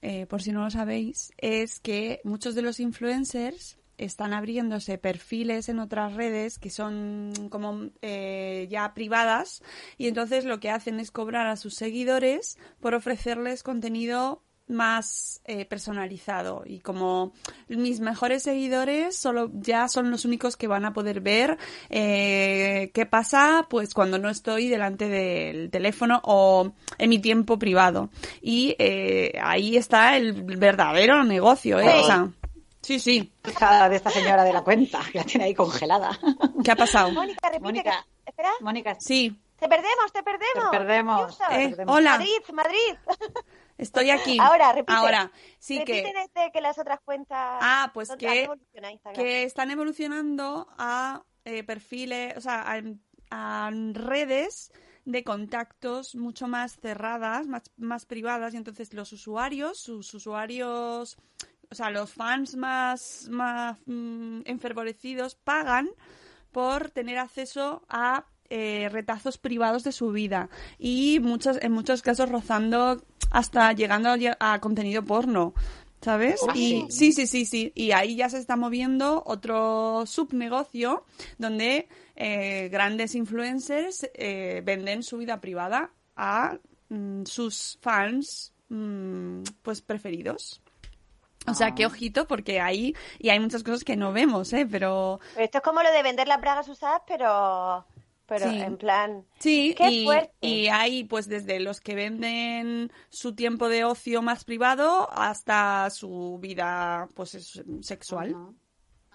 [0.02, 5.70] eh, por si no lo sabéis, es que muchos de los influencers están abriéndose perfiles
[5.70, 9.64] en otras redes que son como eh, ya privadas
[9.98, 15.66] y entonces lo que hacen es cobrar a sus seguidores por ofrecerles contenido más eh,
[15.66, 17.32] personalizado y como
[17.70, 21.58] mis mejores seguidores solo ya son los únicos que van a poder ver
[21.90, 28.10] eh, qué pasa pues cuando no estoy delante del teléfono o en mi tiempo privado
[28.42, 31.90] y eh, ahí está el verdadero negocio ¿eh?
[31.90, 32.00] Sí.
[32.02, 32.30] O sea,
[32.88, 36.18] sí sí de esta señora de la cuenta, que la tiene ahí congelada.
[36.64, 37.12] ¿qué ha pasado?
[37.12, 37.64] Mónica, repite.
[37.64, 38.06] Mónica.
[38.24, 38.50] que- Espera.
[38.62, 40.72] Mónica, sí Te perdemos, te perdemos.
[40.72, 41.96] Te perdemos, Eh, perdemos.
[41.96, 42.96] hola Madrid, Madrid.
[43.78, 44.94] estoy aquí Ahora, repite.
[44.94, 47.58] ahora sí repite que desde que las otras cuentas.
[47.62, 52.82] Ah, pues ¿dónde- que- que están evolucionando a eh, perfiles, o sea, a,
[53.32, 54.72] a redes
[55.06, 61.18] de contactos mucho más cerradas, más, más privadas, y entonces los usuarios, sus usuarios,
[61.70, 65.90] o sea, los fans más, más mm, enfervorecidos pagan
[66.52, 70.50] por tener acceso a eh, retazos privados de su vida
[70.80, 75.54] y muchos, en muchos casos rozando hasta llegando a, contenido porno.
[76.00, 76.40] ¿Sabes?
[76.48, 77.12] ¿Ah, y sí?
[77.12, 77.72] sí, sí, sí, sí.
[77.74, 81.04] Y ahí ya se está moviendo otro subnegocio
[81.40, 89.82] donde eh, grandes influencers eh, venden su vida privada a mm, sus fans mm, pues
[89.82, 90.62] preferidos.
[91.50, 94.68] O sea, que ojito, porque ahí y hay muchas cosas que no vemos, ¿eh?
[94.70, 97.86] Pero esto es como lo de vender las bragas usadas, pero,
[98.26, 98.60] pero Sí.
[98.62, 99.26] en plan.
[99.40, 100.34] sí, ¡Qué y, fuerte!
[100.42, 106.38] y hay pues desde los que venden su tiempo de ocio más privado hasta su
[106.42, 108.36] vida pues es- sexual.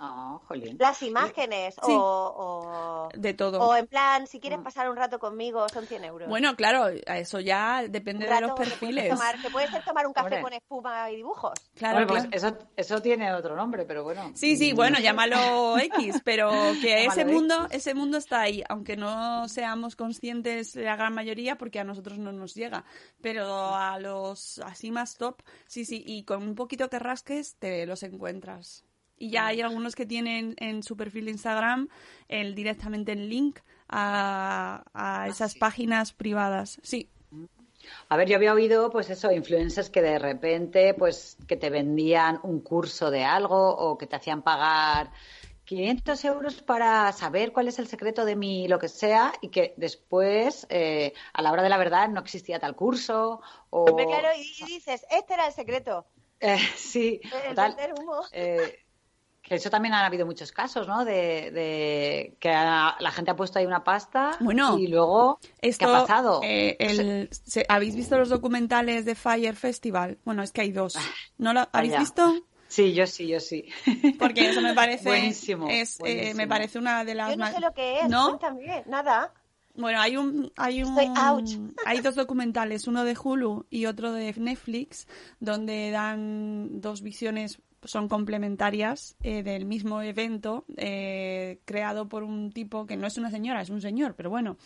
[0.05, 0.77] Oh, jolín.
[0.81, 1.93] Las imágenes, Sí.
[1.93, 3.61] o, o, de todo.
[3.61, 6.29] o en plan, si quieres pasar un rato conmigo, son 100 euros.
[6.29, 9.11] Bueno, claro, eso ya depende de los que puedes perfiles.
[9.11, 11.53] Tomar, que puede ser tomar un café con espuma y dibujos.
[11.77, 12.37] Claro, pues claro.
[12.37, 14.33] eso, eso tiene otro nombre, pero bueno.
[14.35, 17.77] Sí, sí, bueno, llámalo X, pero que ese mundo, X.
[17.77, 22.33] ese mundo está ahí, aunque no seamos conscientes la gran mayoría, porque a nosotros no
[22.33, 22.85] nos llega,
[23.21, 27.87] pero a los así más top, sí, sí, y con un poquito que rasques te
[27.87, 28.85] los encuentras.
[29.23, 31.89] Y ya hay algunos que tienen en su perfil de Instagram
[32.27, 35.61] el directamente el link a, a esas sí.
[35.61, 36.81] páginas privadas.
[36.83, 37.09] Sí,
[38.09, 42.41] A ver, yo había oído, pues eso, influencers que de repente, pues, que te vendían
[42.43, 45.13] un curso de algo o que te hacían pagar
[45.67, 49.73] 500 euros para saber cuál es el secreto de mi lo que sea y que
[49.77, 53.85] después, eh, a la hora de la verdad, no existía tal curso o...
[53.85, 56.07] Claro, y, dices, este era el secreto.
[56.45, 58.23] Eh, sí, El humo.
[58.33, 58.82] Eh,
[59.53, 61.05] que eso también han habido muchos casos, ¿no?
[61.05, 65.93] De, de que la gente ha puesto ahí una pasta Bueno, y luego, Esto, ¿qué
[65.95, 66.41] ha pasado?
[66.43, 70.19] eh, el- se- ¿Habéis visto los documentales de Fire Festival?
[70.25, 70.97] Bueno, es que hay dos.
[71.39, 72.35] ¿No lo habéis visto?
[72.69, 73.67] Sí, yo sí, yo sí.
[74.19, 75.05] Porque eso me parece.
[75.09, 78.09] Buenísimo, es, eh, me parece una de las Yo no más- sé lo que es,
[78.09, 78.29] ¿No?
[78.39, 79.35] cuéntame, nada.
[79.75, 80.97] Bueno, hay un, hay un,
[81.87, 85.07] hay dos documentales, uno de Hulu y otro de Netflix,
[85.41, 92.87] donde dan dos visiones son complementarias eh, del mismo evento eh, creado por un tipo
[92.87, 94.57] que no es una señora, es un señor, pero bueno,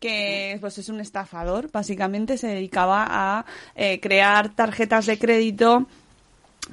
[0.00, 5.86] que pues es un estafador, básicamente se dedicaba a eh, crear tarjetas de crédito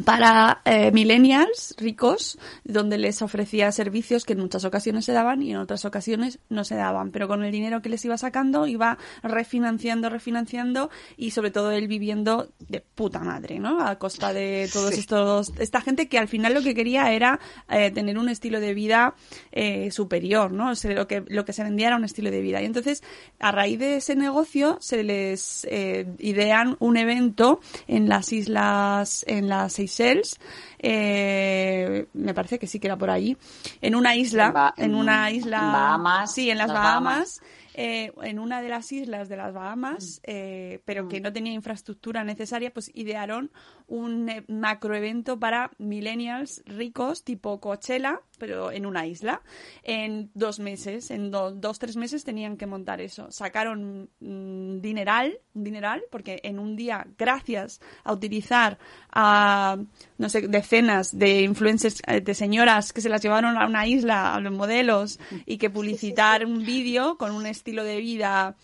[0.06, 5.52] para eh, millennials ricos, donde les ofrecía servicios que en muchas ocasiones se daban y
[5.52, 7.12] en otras ocasiones no se daban.
[7.12, 11.88] Pero con el dinero que les iba sacando, iba refinanciando, refinanciando y sobre todo él
[11.88, 13.86] viviendo de puta madre, ¿no?
[13.86, 17.92] A costa de todos estos, esta gente que al final lo que quería era eh,
[17.92, 19.16] tener un estilo de vida
[19.52, 20.72] eh, superior, ¿no?
[20.72, 22.62] O sea, lo que, lo que se vendía era un estilo de vida.
[22.62, 23.04] Y entonces,
[23.40, 29.50] a raíz de ese negocio, se les eh, idean un evento en las islas, en
[29.50, 30.40] las Seychelles,
[30.80, 33.38] eh, me parece que sí que era por ahí,
[33.82, 37.40] en una isla, En Ba- en, en- una isla, Bahamas, sí, en las, las Bahamas,
[37.40, 37.42] Bahamas.
[37.74, 42.24] eh, en una de las islas de las Bahamas, eh, pero que no tenía infraestructura
[42.24, 43.52] necesaria, pues idearon
[43.92, 49.42] un eh, macroevento para millennials ricos tipo Coachella, pero en una isla,
[49.84, 53.30] en dos meses, en do- dos, tres meses tenían que montar eso.
[53.32, 58.78] Sacaron mm, dineral, dineral, porque en un día, gracias a utilizar
[59.12, 59.78] a,
[60.18, 64.34] no sé, decenas de influencers, eh, de señoras que se las llevaron a una isla,
[64.34, 68.56] a los modelos, y que publicitar un vídeo con un estilo de vida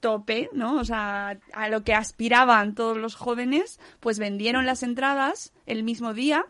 [0.00, 0.76] tope, ¿no?
[0.76, 6.14] O sea, a lo que aspiraban todos los jóvenes, pues vendieron las entradas el mismo
[6.14, 6.46] día,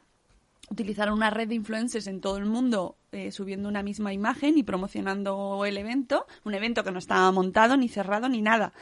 [0.70, 4.62] utilizaron una red de influencers en todo el mundo eh, subiendo una misma imagen y
[4.62, 8.72] promocionando el evento, un evento que no estaba montado, ni cerrado, ni nada.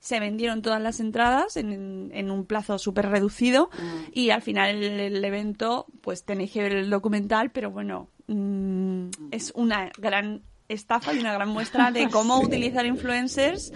[0.00, 3.70] Se vendieron todas las entradas en, en un plazo súper reducido
[4.12, 9.08] y al final el, el evento, pues tenéis que ver el documental, pero bueno, mm,
[9.30, 13.72] es una gran estafa y una gran muestra de cómo utilizar influencers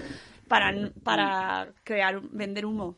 [0.51, 2.97] para, para crear, vender humo.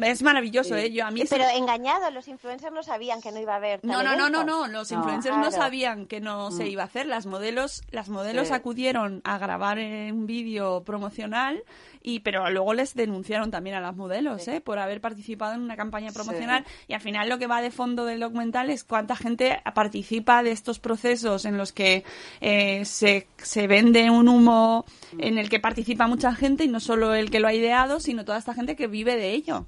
[0.00, 0.92] Es maravilloso, ¿eh?
[0.92, 3.80] Yo a mí Pero engañados, los influencers no sabían que no iba a haber.
[3.84, 5.56] no, no, no, no, no, los influencers no claro.
[5.56, 7.06] sabían que no se iba a hacer.
[7.06, 8.54] Las modelos, las modelos Sí.
[8.54, 11.62] acudieron a grabar eh, un vídeo promocional
[12.02, 14.60] y pero luego les denunciaron también a las modelos, ¿eh?
[14.60, 18.04] por haber participado en una campaña promocional y al final lo que va de fondo
[18.04, 22.04] del documental es cuánta gente participa de estos procesos en los que
[22.40, 24.84] eh, se, se vende un humo
[25.18, 28.24] en el que participa mucha gente y no solo el que lo ha ideado, sino
[28.24, 29.66] toda esta gente que vive de ello.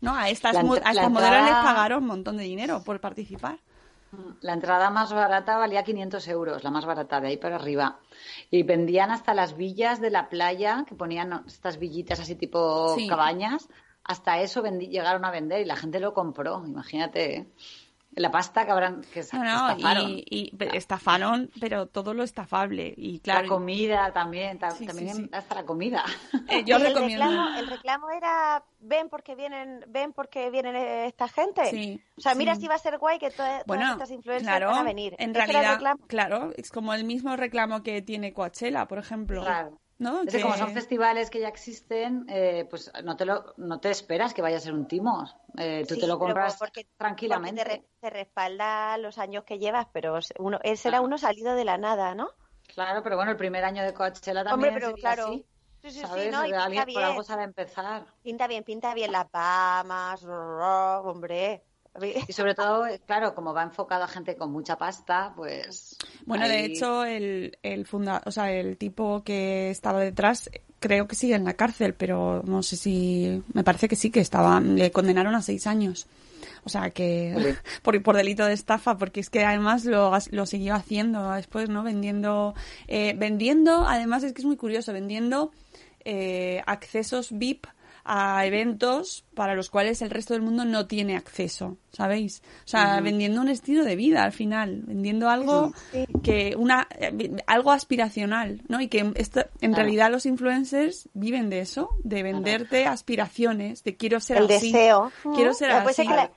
[0.00, 0.16] ¿No?
[0.16, 3.58] A estas, La a estas modelos les pagaron un montón de dinero por participar.
[4.40, 8.00] La entrada más barata valía 500 euros, la más barata, de ahí para arriba.
[8.50, 13.08] Y vendían hasta las villas de la playa, que ponían estas villitas así tipo Sí.
[13.08, 13.68] cabañas.
[14.04, 17.36] Hasta eso llegaron a vender y la gente lo compró, imagínate.
[17.36, 17.46] ¿eh?
[18.14, 20.10] La pasta que habrán que No, no, estafaron.
[20.10, 22.92] y, estafaron, pero todo lo estafable.
[22.96, 25.30] Y claro, La comida también, ta- Sí, también sí, sí.
[25.32, 26.04] hasta la comida.
[26.48, 27.24] eh, yo el recomiendo.
[27.24, 31.64] reclamo, el reclamo era ven porque vienen, ven porque vienen esta gente.
[31.70, 34.46] Sí, o sea, mira si va a ser guay que to- todas Bueno, estas influencers
[34.48, 35.14] claro, van a venir.
[35.18, 39.42] en realidad, claro, es como el mismo reclamo que tiene Coachella, por ejemplo.
[39.42, 39.78] Claro.
[39.98, 40.22] ¿No?
[40.22, 43.90] Es que como son festivales que ya existen, eh, pues no te, lo, no te
[43.90, 45.24] esperas que vaya a ser un timo.
[45.58, 47.62] Eh, tú Sí, te lo compras porque- tranquilamente.
[47.62, 51.04] Porque te, re- te respalda los años que llevas, pero uno, ese era Claro.
[51.06, 52.30] uno salido de la nada, ¿no?
[52.74, 55.26] Claro, pero bueno, el primer año de Coachella también Hombre, pero sería claro.
[55.28, 55.46] así,
[55.82, 56.30] Sí, sí, sí, ¿sabes?
[56.32, 58.06] no, y pinta Alguien por algo sabe empezar.
[58.22, 61.64] Pinta bien, pinta bien las Bahamas, rrr, hombre.
[62.26, 65.98] Y sobre todo, claro, como va enfocado a gente con mucha pasta, pues...
[66.24, 70.50] Bueno, de hecho, el, el funda, o sea, el tipo que estaba detrás,
[70.80, 74.20] creo que sigue en la cárcel, pero no sé si, me parece que sí que
[74.20, 76.06] estaba, le condenaron a seis años.
[76.64, 80.74] O sea que por, por delito de estafa, porque es que además lo, lo siguió
[80.74, 81.82] haciendo después, ¿no?
[81.82, 82.54] Vendiendo,
[82.88, 85.52] eh, vendiendo, además es que es muy curioso, vendiendo
[86.04, 87.66] eh, accesos VIP
[88.04, 92.42] a eventos para los cuales el resto del mundo no tiene acceso, ¿sabéis?
[92.64, 95.72] O sea, vendiendo un estilo de vida al final, vendiendo algo
[96.24, 98.80] que una eh, algo aspiracional, ¿no?
[98.80, 104.18] Y que esto, en realidad los influencers viven de eso, de venderte aspiraciones, de quiero
[104.20, 105.12] ser El así, deseo.
[105.34, 106.14] quiero ser Puede ser así.
[106.28, 106.30] que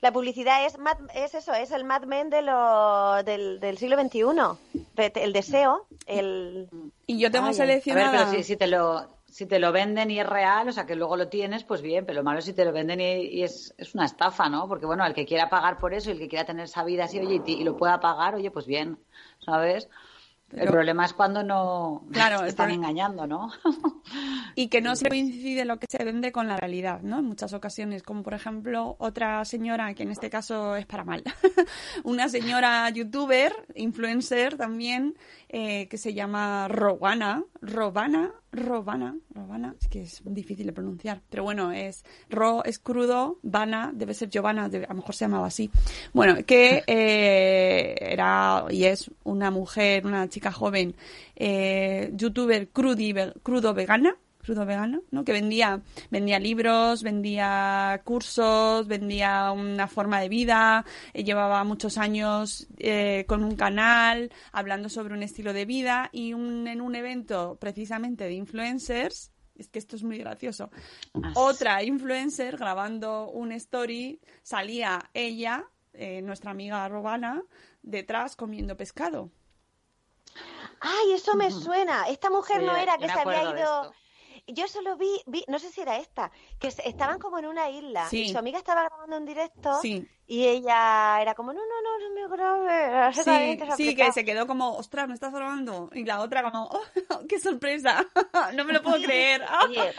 [0.00, 3.96] la, publicidad es, Mad- es eso, es el Mad Men de lo, del, del siglo
[3.98, 4.20] XXI.
[5.14, 6.68] El deseo, el...
[7.06, 7.52] Y yo tengo Ay.
[7.52, 10.68] A seleccionada ver, pero si, si te lo si te lo venden y es real,
[10.68, 12.70] o sea, que luego lo tienes, pues bien, pero lo malo es si te lo
[12.72, 14.68] venden y, y es, es una estafa, ¿no?
[14.68, 17.04] Porque, bueno, el que quiera pagar por eso y el que quiera tener esa vida
[17.06, 18.96] así, oye, y, y lo pueda pagar, oye, pues bien,
[19.44, 19.88] ¿sabes?
[20.52, 23.50] el Pero- problema es cuando no Claro, te el están engañando, ¿no?
[24.54, 27.18] y que no se coincide lo que se vende con la realidad, ¿no?
[27.18, 31.24] En muchas ocasiones, como por ejemplo otra señora, que en este caso es para mal,
[32.04, 35.16] una señora youtuber, influencer también,
[35.48, 41.42] eh, que se llama Robana, Robana, Robana, Robana, es que es difícil de pronunciar, pero
[41.42, 45.70] bueno, es Ro, es crudo, Vana, debe ser Giovanna, a lo mejor se llamaba así.
[46.12, 50.94] Bueno, que eh, era y es una mujer, una chica joven,
[51.36, 55.24] eh, youtuber crudi, ve- crudo vegana, crudo vegana, ¿no?
[55.24, 55.80] Que vendía,
[56.10, 63.42] vendía libros, vendía cursos, vendía una forma de vida, eh, llevaba muchos años eh, con
[63.42, 68.34] un canal hablando sobre un estilo de vida y un- en un evento precisamente de
[68.34, 70.70] influencers, es que esto es muy gracioso,
[71.34, 77.42] otra influencer grabando un story, salía ella, eh, nuestra amiga Robana,
[77.82, 79.30] detrás comiendo pescado.
[80.80, 82.08] ¡Ay, eso me suena!
[82.08, 83.92] Esta mujer Sí, no era que se había ido...
[84.46, 88.06] Yo solo vi, vi, no sé si era esta, que estaban como en una isla
[88.10, 88.24] Sí.
[88.24, 90.06] y su amiga estaba grabando en directo Sí.
[90.26, 93.16] y ella era como, no, no, no, no me grabes.
[93.24, 95.88] Sí, sí, que se quedó como, ostras, ¿me estás grabando?
[95.94, 96.64] Y la otra como,
[97.10, 98.04] oh, qué sorpresa,
[98.54, 99.42] no me lo puedo creer.
[99.66, 99.92] Oye,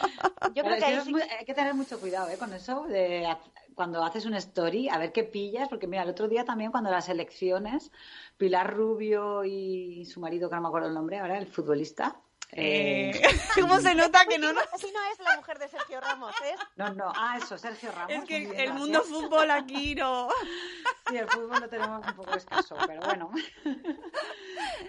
[0.54, 2.38] yo creo que muy- hay que tener mucho cuidado ¿eh?
[2.38, 3.26] con eso de
[3.74, 6.90] cuando haces una story, a ver qué pillas, porque mira, el otro día también cuando
[6.90, 7.90] las elecciones,
[8.36, 12.20] Pilar Rubio y su marido, que no me acuerdo el nombre ahora, el futbolista.
[12.52, 14.52] Eh, eh, ¿Cómo se nota que no?
[14.52, 14.60] no?
[14.72, 16.54] Así no es la mujer de Sergio Ramos, ¿eh?
[16.76, 18.10] no, no, ah, eso, Sergio Ramos.
[18.10, 18.78] Es que bien, el gracias.
[18.78, 20.28] mundo fútbol aquí no.
[21.08, 23.30] Sí, el fútbol lo tenemos un poco escaso, pero bueno.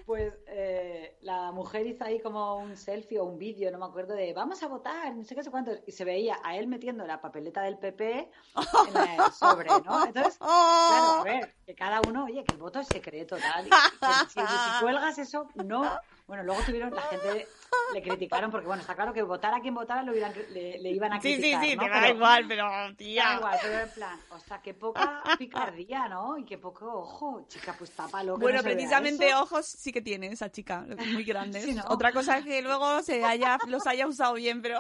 [0.06, 4.14] Pues eh, la mujer hizo ahí como un selfie o un vídeo, no me acuerdo,
[4.14, 7.06] de vamos a votar, no sé qué sé cuántos, y se veía a él metiendo
[7.06, 10.06] la papeleta del PP en el sobre, ¿no?
[10.06, 13.68] Entonces, claro, a ver, que cada uno, oye, que el voto es secreto, tal.
[13.68, 16.00] y que si, si cuelgas eso, no.
[16.28, 17.48] Bueno, luego tuvieron, la gente
[17.94, 20.90] le criticaron porque, bueno, está claro que votar a quien votara lo hubieran- le, le
[20.90, 21.84] iban a Sí, sí, criticar, sí, ¿no?
[21.84, 23.36] te da Pero- igual, pero Da tía.
[23.38, 26.38] igual, pero en plan, o sea, qué poca picardía, ¿no?
[26.38, 28.36] Y qué poco ojo, chica, pues tápalo.
[28.36, 29.42] que Bueno, no se vea precisamente eso.
[29.42, 31.64] ojos sí que tiene esa chica, muy grandes.
[31.64, 31.86] Sí, ¿no?
[31.88, 34.80] Otra cosa es que luego se haya, los haya usado bien, pero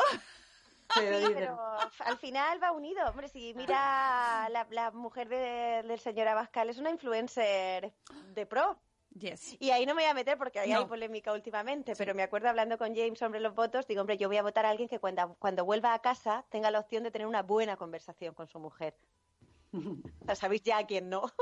[0.96, 1.60] Pero Sí, pero
[2.06, 3.06] al final va unido.
[3.10, 7.94] Hombre, si mira la, la mujer de- del señor Abascal, es una influencer
[8.34, 8.78] de pro.
[9.18, 9.56] Yes.
[9.60, 10.88] Y ahí no me voy a meter porque ahí hay No.
[10.88, 14.38] polémica últimamente, pero me acuerdo hablando con James sobre los votos, digo, hombre, yo voy
[14.38, 17.28] a votar a alguien que cuando, cuando vuelva a casa tenga la opción de tener
[17.28, 18.96] una buena conversación con su mujer.
[20.22, 21.32] O sea, sabéis ya a quién no.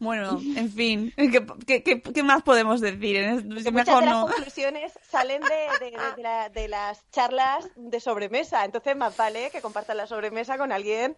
[0.00, 3.16] Bueno, en fin, ¿qué, qué, qué- qué más podemos decir?
[3.16, 4.26] Es- Muchas Mejor de las no.
[4.28, 5.48] conclusiones salen de,
[5.84, 10.06] de- de- de la- de las charlas de sobremesa, entonces más vale que compartan la
[10.06, 11.16] sobremesa con alguien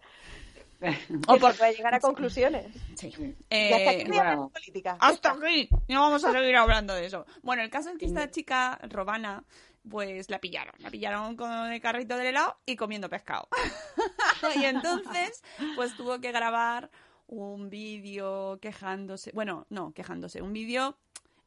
[1.27, 2.67] O por- llegar a conclusiones.
[2.95, 3.07] Sí.
[3.17, 4.49] Y hasta Eh, aquí bueno.
[4.49, 4.97] política.
[4.99, 5.69] Hasta aquí.
[5.87, 7.25] No vamos a seguir hablando de eso.
[7.43, 9.43] Bueno, el caso es que esta chica, Robana,
[9.89, 10.73] pues la pillaron.
[10.79, 13.47] La pillaron con el carrito del helado y comiendo pescado.
[14.55, 15.43] y entonces,
[15.75, 16.89] pues tuvo que grabar
[17.27, 19.31] un vídeo quejándose.
[19.33, 20.41] Bueno, no, quejándose.
[20.41, 20.97] Un vídeo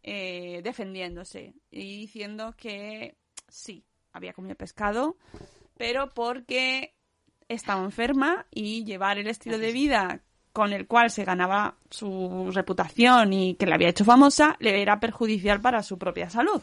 [0.03, 3.16] eh, defendiéndose y diciendo que
[3.49, 5.16] sí, había comido pescado,
[5.76, 6.93] pero porque
[7.49, 10.20] estaba enferma y llevar el estilo de vida
[10.53, 15.01] con el cual se ganaba su reputación y que le había hecho famosa le era
[15.01, 16.62] perjudicial para su propia salud.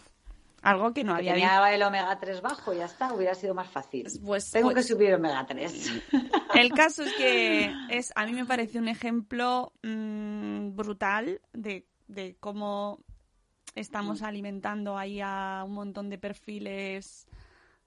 [0.62, 4.08] Algo que no había tenía el omega 3 bajo, ya está, hubiera sido más fácil.
[4.24, 5.92] Pues- Tengo pues- que subir omega 3.
[6.54, 12.36] El caso es que es, a mí me parece un ejemplo mm, brutal de, de
[12.40, 13.00] cómo
[13.74, 17.28] estamos alimentando ahí a un montón de perfiles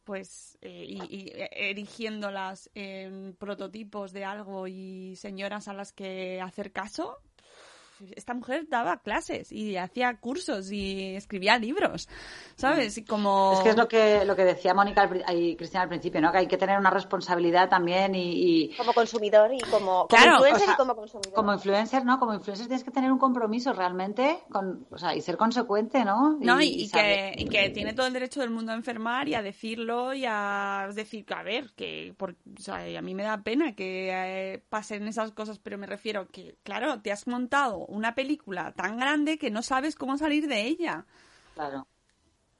[0.04, 6.72] pues eh, y, y erigiéndolas en prototipos de algo y señoras a las que hacer
[6.72, 7.18] caso
[8.16, 12.08] esta mujer daba clases y hacía cursos y escribía libros,
[12.56, 12.96] ¿sabes?
[12.98, 13.52] Y como...
[13.54, 16.32] Es que es lo que, lo que decía Mónica y Cristina al principio, ¿no?
[16.32, 18.64] Que hay que tener una responsabilidad también y...
[18.64, 21.32] y- Como consumidor y como, influencer o sea, y como consumidor.
[21.34, 22.18] Como influencer, ¿no?
[22.18, 26.36] Como influencer tienes que tener un compromiso realmente con, o sea, y ser consecuente, ¿no?
[26.40, 29.28] No, y, y saber- que, y que tiene todo el derecho del mundo a enfermar
[29.28, 33.22] y a decirlo y a decir, a ver, que por, o sea, a mí me
[33.22, 37.83] da pena que eh, pasen esas cosas, pero me refiero que, claro, te has montado
[37.88, 41.06] una película tan grande que no sabes cómo salir de ella,
[41.54, 41.86] Claro.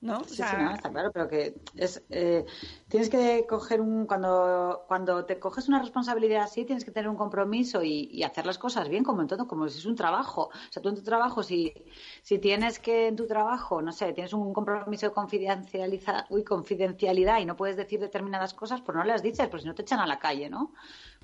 [0.01, 0.23] ¿no?
[0.23, 2.45] O Sí, sea, sí, no, está claro, pero que es eh,
[2.89, 7.17] tienes que coger un cuando cuando te coges una responsabilidad así tienes que tener un
[7.17, 10.45] compromiso y, y hacer las cosas bien como en todo, como si es un trabajo.
[10.49, 11.75] O sea, tú en tu trabajo si
[12.23, 17.41] si tienes que en tu trabajo, no sé, tienes un compromiso de confidencializa, uy, confidencialidad
[17.41, 20.01] y no puedes decir determinadas cosas, pues no las dices, pues si no te echan
[20.01, 20.73] a la calle, ¿no?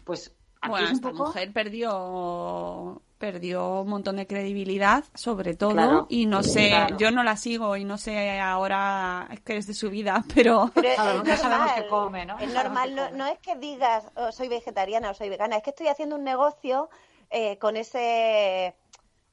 [0.05, 5.75] Pues aquí bueno, es esta poco mujer perdió perdió un montón de credibilidad, sobre todo,
[5.75, 6.97] Claro, y no sé, claro.
[6.97, 10.73] yo no la sigo y no sé ahora qué es de su vida, pero...
[10.75, 11.75] Pero es- normal.
[11.75, 12.39] qué come, ¿no?
[12.39, 15.71] Es normal, no, no es que digas "Oh, soy vegetariana o soy vegana, es que
[15.71, 16.89] estoy haciendo un negocio
[17.31, 18.75] eh, con ese,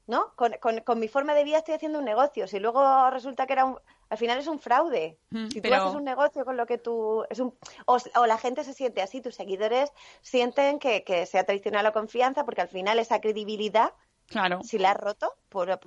[0.08, 0.34] ¿no?
[0.36, 2.48] Con, con- con mi forma de vida estoy haciendo un negocio.
[2.48, 3.78] Si luego resulta que era un,
[4.10, 5.18] al final es un fraude.
[5.32, 7.54] Mm, Si tú pero- haces un negocio con lo que tú, es un,
[7.86, 9.92] o, o la gente se siente así, tus seguidores
[10.22, 13.92] sienten que, que se ha traicionado la confianza porque al final esa credibilidad,
[14.30, 14.60] Claro.
[14.62, 15.80] si la has roto, por,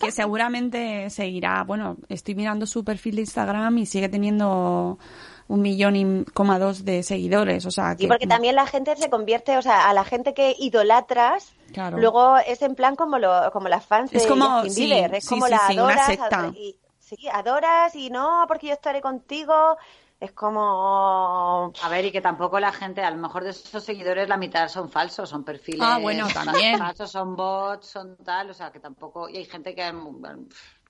[0.00, 1.62] que seguramente seguirá.
[1.64, 4.98] Bueno, estoy mirando su perfil de Instagram y sigue teniendo
[5.46, 7.66] un millón y coma dos de seguidores.
[7.66, 10.34] O sea, que Y porque también la gente se convierte, o sea, a la gente
[10.34, 11.98] que idolatras, Claro.
[11.98, 15.14] luego es en plan como lo, como las fans Es de como- Justin sí, Bieber,
[15.14, 16.08] es sí, como sí, la adoras,
[16.56, 16.76] y,
[17.16, 19.76] sí, adoras y no, porque yo estaré contigo,
[20.20, 24.28] es como A ver, y que tampoco la gente, a lo mejor de esos seguidores
[24.28, 26.78] la mitad son falsos, son perfiles Ah, bueno, también.
[26.78, 29.92] falsos, son bots, son tal, o sea, que tampoco, y hay gente que,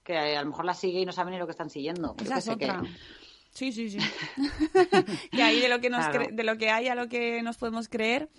[0.02, 2.14] que a lo mejor la sigue y no sabe ni lo que están siguiendo.
[2.22, 2.82] Esa es sé, que- otra.
[3.60, 3.98] Sí, sí, sí.
[5.32, 6.28] que ahí de lo que nos Claro.
[6.32, 8.30] de lo que hay a lo que nos podemos creer.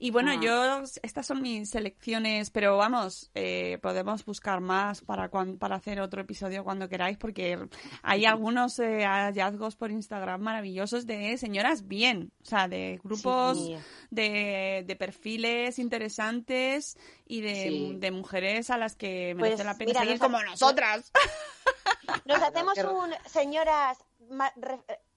[0.00, 0.40] Y bueno, Ah.
[0.42, 6.00] yo estas son mis selecciones, pero vamos, eh, podemos buscar más para cuan- para hacer
[6.00, 7.68] otro episodio cuando queráis, porque
[8.02, 13.76] hay algunos eh, hallazgos por Instagram maravillosos de señoras bien, o sea, de grupos Sí.
[14.10, 16.98] de, de perfiles interesantes
[17.28, 17.96] y de, Sí.
[17.96, 21.12] de mujeres a las que Pues, merece la pena mira, seguir nos ha- como nosotras.
[22.26, 23.98] nos hacemos un señoras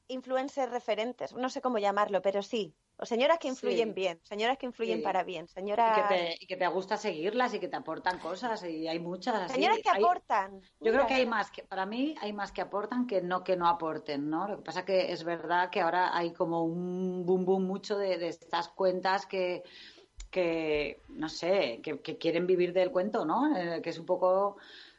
[0.07, 3.93] influencers referentes, no sé cómo llamarlo, pero sí, o señoras que influyen Sí.
[3.93, 5.03] bien, señoras que influyen Sí.
[5.03, 8.17] para bien, y señoras, que, te, y que te gusta seguirlas y que te aportan
[8.19, 9.55] cosas y hay muchas así.
[9.55, 10.61] señoras que Hay- aportan.
[10.79, 13.57] Yo creo que hay más que, para mí hay más que aportan que no que
[13.57, 14.47] no aporten, ¿no?
[14.47, 18.17] Lo que pasa que es verdad que ahora hay como un boom boom mucho de,
[18.17, 19.63] de estas cuentas que,
[20.31, 23.55] que no sé, que, que quieren vivir del cuento, ¿no?
[23.57, 24.57] Eh, que es un poco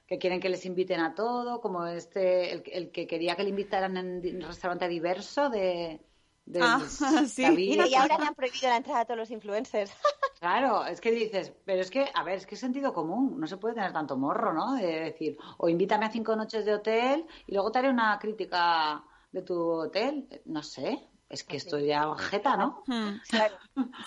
[0.09, 3.51] que quieren que les inviten a todo, como este, el, el que quería que le
[3.51, 6.01] invitaran en un restaurante diverso de,
[6.47, 6.81] de Ah,
[7.29, 7.43] sí.
[7.43, 7.71] David.
[7.71, 9.93] Mira, y ahora le han prohibido la entrada a todos los influencers.
[10.41, 13.47] Claro, es que dices, pero es que, a ver, es que es sentido común, no
[13.49, 14.75] se puede tener tanto morro, ¿no?
[14.75, 19.05] De decir, o invítame a cinco noches de hotel y luego te haré una crítica
[19.33, 22.83] de tu hotel, no sé, es que esto ya jeta, ¿no?
[22.87, 23.19] Hmm.
[23.29, 23.55] Claro.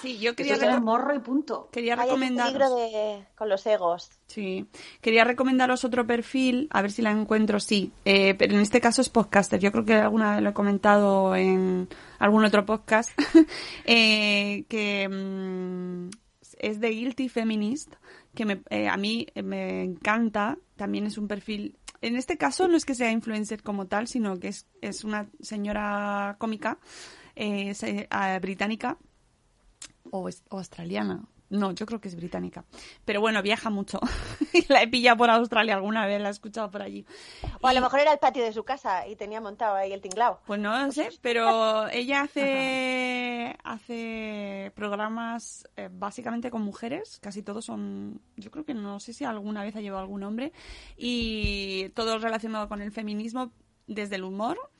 [0.01, 1.69] Sí, yo Que quería eso es recom- morro y punto.
[1.71, 2.75] quería peligro recomendaros.
[2.75, 4.09] de, con los egos.
[4.27, 4.65] Sí,
[5.01, 7.91] quería recomendaros otro perfil, a ver si la encuentro, sí.
[8.05, 9.59] Eh, pero en este caso es podcaster.
[9.59, 11.87] Yo creo que alguna vez lo he comentado en
[12.19, 13.11] algún otro podcast.
[13.85, 16.09] eh, que mm,
[16.59, 17.93] es de Guilty Feminist,
[18.35, 20.57] que me- eh, a mí me encanta.
[20.75, 21.77] También es un perfil.
[22.01, 25.29] En este caso no es que sea influencer como tal, sino que es, es una
[25.39, 26.79] señora cómica
[27.35, 28.97] eh, ah, británica
[30.09, 31.23] o australiana.
[31.51, 32.63] No, yo creo que es británica.
[33.03, 33.99] Pero bueno, viaja mucho.
[34.53, 37.05] Y la he pillado por Australia alguna vez, la he escuchado por allí.
[37.61, 40.01] O a lo mejor era el patio de su casa y tenía montado ahí el
[40.01, 40.41] tinglao.
[40.45, 48.19] Pues no sé, pero ella hace, hace programas eh, básicamente con mujeres, casi todos son,
[48.35, 50.51] yo creo que no sé si alguna vez ha llevado algún hombre,
[50.97, 53.53] y todo relacionado con el feminismo
[53.87, 54.70] desde el humor.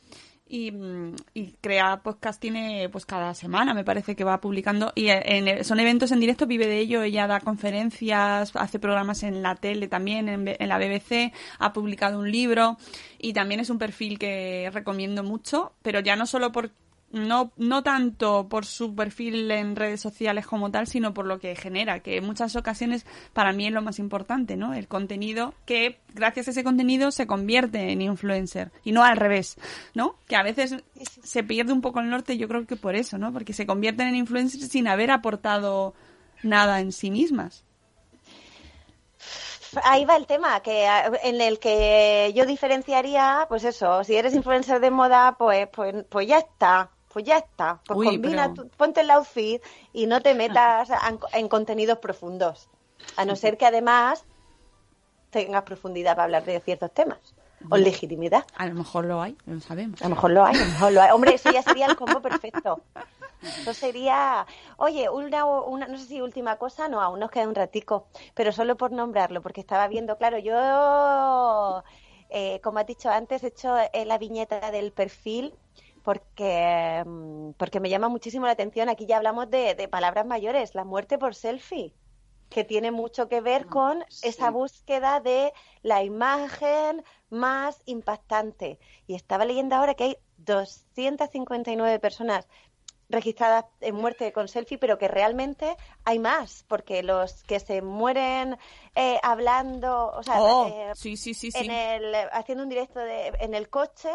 [0.54, 4.92] Y, mm, y crea podcast tiene pues cada semana me parece que va publicando.
[4.96, 9.24] Y eh, en- son eventos en directo vive de ello ella da conferencias hace programas
[9.24, 12.78] en la tele también en, en la BBC ha publicado un libro
[13.18, 16.72] y también es un perfil que recomiendo mucho pero ya no solo por
[17.12, 21.56] no, no tanto por su perfil en redes sociales como tal, sino por lo que
[21.56, 24.74] genera, que en muchas ocasiones para mí es lo más importante, ¿no?
[24.74, 29.58] El contenido que gracias a ese contenido se convierte en influencer y no al revés,
[29.94, 30.16] ¿no?
[30.28, 30.76] Que a veces
[31.24, 33.34] se pierde un poco el norte, yo creo que por eso, ¿no?
[33.34, 35.94] Porque se convierten en influencers sin haber aportado
[36.44, 37.66] nada en sí mismas.
[39.84, 40.88] ahí va el tema, que
[41.24, 46.28] en el que yo diferenciaría, pues eso, si eres influencer de moda, pues, pues, pues
[46.28, 47.82] ya está, pues ya está.
[47.86, 49.62] Pues Uy, combina, pero- tu- ponte el outfit
[49.94, 52.70] y no te metas en, en contenidos profundos.
[53.18, 54.26] A no ser que además
[55.30, 57.20] tengas profundidad para hablar de ciertos temas.
[57.70, 58.44] O legitimidad.
[58.58, 60.02] A lo mejor lo hay, no sabemos.
[60.02, 61.12] A lo mejor lo hay, a lo mejor lo hay.
[61.12, 62.82] Hombre, eso ya sería el combo perfecto.
[63.44, 64.46] Eso sería,
[64.78, 68.52] oye, una, una, no sé si última cosa, no, aún nos queda un ratico, pero
[68.52, 71.84] solo por nombrarlo, porque estaba viendo, claro, yo,
[72.30, 75.54] eh, como has dicho antes, he hecho eh, la viñeta del perfil
[76.04, 78.90] porque, mm, porque me llama muchísimo la atención.
[78.90, 81.94] Aquí ya hablamos de, de palabras mayores, la muerte por selfie
[82.52, 88.78] que tiene mucho que ver con esa búsqueda de la imagen más impactante.
[89.08, 92.48] Y estaba leyendo ahora que hay 259 personas
[93.08, 98.58] registradas en muerte con selfie, pero que realmente hay más, porque los que se mueren
[98.96, 101.50] eh, hablando, o sea, Oh, eh, sí, sí.
[101.54, 104.10] en el, haciendo un directo de, en el coche,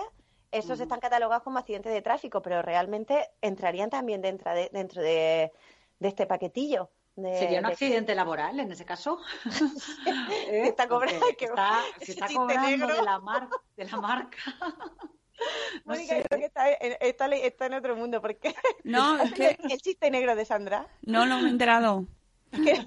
[0.58, 5.52] esos están catalogados como accidentes de tráfico, pero realmente entrarían también dentro de, dentro de,
[5.98, 6.90] de este paquetillo.
[7.16, 9.20] de- ¿Sería un de- accidente laboral en ese caso?
[10.46, 12.86] está cobrando, que- está, se está chiste cobrando negro.
[12.96, 14.38] de la, mar- de la marca.
[15.84, 16.22] No Mónica, sé.
[16.22, 18.54] creo que está en, está, está en otro mundo, porque
[18.84, 20.86] No, es que el chiste negro de Sandra.
[21.02, 22.06] no, no me he enterado.
[22.52, 22.82] Que,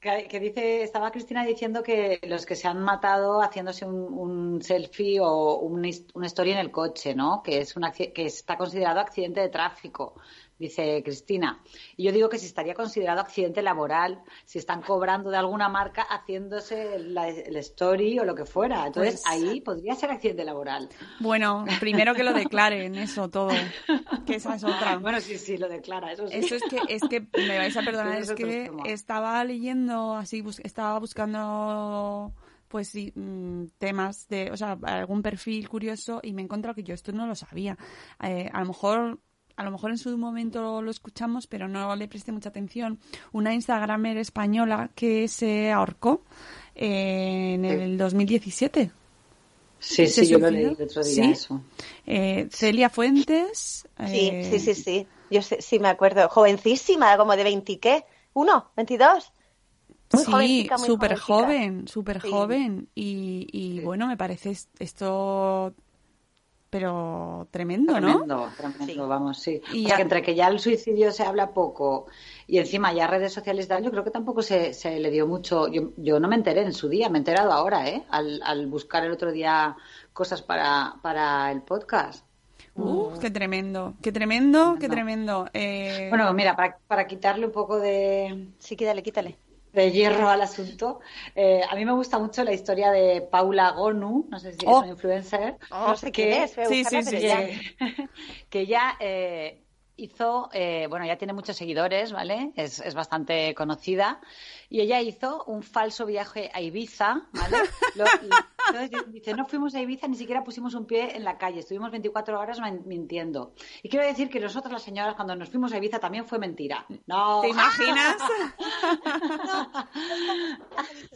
[0.00, 5.20] que dice, estaba Cristina diciendo que los que se han matado haciéndose un, un selfie
[5.20, 5.82] o un
[6.14, 7.42] una story en el coche, ¿no?
[7.42, 10.14] Que es un acci- que está considerado accidente de tráfico,
[10.58, 11.62] dice Cristina.
[11.96, 16.02] Y yo digo que si estaría considerado accidente laboral, si están cobrando de alguna marca
[16.02, 18.86] haciéndose la- el story o lo que fuera.
[18.86, 20.88] Entonces Pues- ahí podría ser accidente laboral.
[21.20, 23.50] Bueno, primero que lo declaren, eso todo.
[24.26, 24.98] Que esa es otra.
[24.98, 26.36] Bueno, sí, sí, lo declara, eso sí.
[26.36, 30.60] Eso es que, es que me vais a perdonar, es que estaba leyendo así, bus-
[30.60, 32.32] estaba buscando
[32.68, 36.82] pues sí, mm, temas de, o sea, algún perfil curioso y me he encontrado que
[36.82, 37.78] yo esto no lo sabía.
[38.20, 39.20] Eh, a lo mejor
[39.56, 42.98] a lo mejor en su momento lo escuchamos, pero no le presté mucha atención.
[43.32, 46.22] Una Instagramer española que se ahorcó
[46.74, 48.90] eh, en el 2017.
[49.78, 51.30] Sí, ¿Se sí, yo lo leí el otro día, ¿Sí?
[51.30, 51.60] eso.
[52.06, 53.86] Eh, Celia Fuentes.
[54.06, 55.06] Sí, eh, sí, sí, sí.
[55.30, 56.28] Yo sé- sí me acuerdo.
[56.28, 58.04] Jovencísima, como de 20 qué.
[58.32, 58.70] ¿Uno?
[58.76, 59.30] ¿22?
[60.12, 62.28] Muy sí, súper joven, súper Sí.
[62.30, 62.88] joven.
[62.94, 63.84] Y, y Sí.
[63.84, 65.74] bueno, me parece es- esto,
[66.76, 68.08] pero tremendo, ¿no?
[68.18, 68.98] Tremendo, tremendo, Sí.
[69.08, 69.62] vamos, sí.
[69.72, 72.06] Y ya- que entre que ya el suicidio se habla poco
[72.46, 75.68] y encima ya redes sociales tal, yo creo que tampoco se, se le dio mucho.
[75.68, 78.04] Yo, yo no me enteré en su día, me he enterado ahora, ¿eh?
[78.10, 79.74] Al, al buscar el otro día
[80.12, 82.26] cosas para, para el podcast.
[82.74, 85.48] Uh, qué tremendo, qué tremendo, qué tremendo.
[85.54, 89.38] Eh, Bueno, mira, para, para quitarle un poco de, Sí, quítale, quítale.
[89.76, 91.00] De hierro al asunto,
[91.34, 94.78] eh, a mí me gusta mucho la historia de Paula Gonu, no sé si Oh.
[94.78, 95.58] es una influencer.
[95.70, 97.36] No sé que- quién es, voy a sí, sí, sí, ya.
[97.46, 97.76] que,
[98.50, 99.65] que ella eh,
[99.96, 102.52] hizo, eh, bueno, ya tiene muchos seguidores, ¿vale?
[102.56, 104.20] Es, es bastante conocida.
[104.68, 107.56] Y ella hizo un falso viaje a Ibiza, ¿vale?
[107.94, 108.04] Lo-
[108.68, 111.90] entonces dice, no fuimos a Ibiza, ni siquiera pusimos un pie en la calle, estuvimos
[111.90, 113.54] 24 horas min- mintiendo.
[113.82, 116.84] Y quiero decir que nosotras las señoras, cuando nos fuimos a Ibiza, también fue mentira.
[117.06, 117.40] No.
[117.42, 118.16] ¿Te imaginas?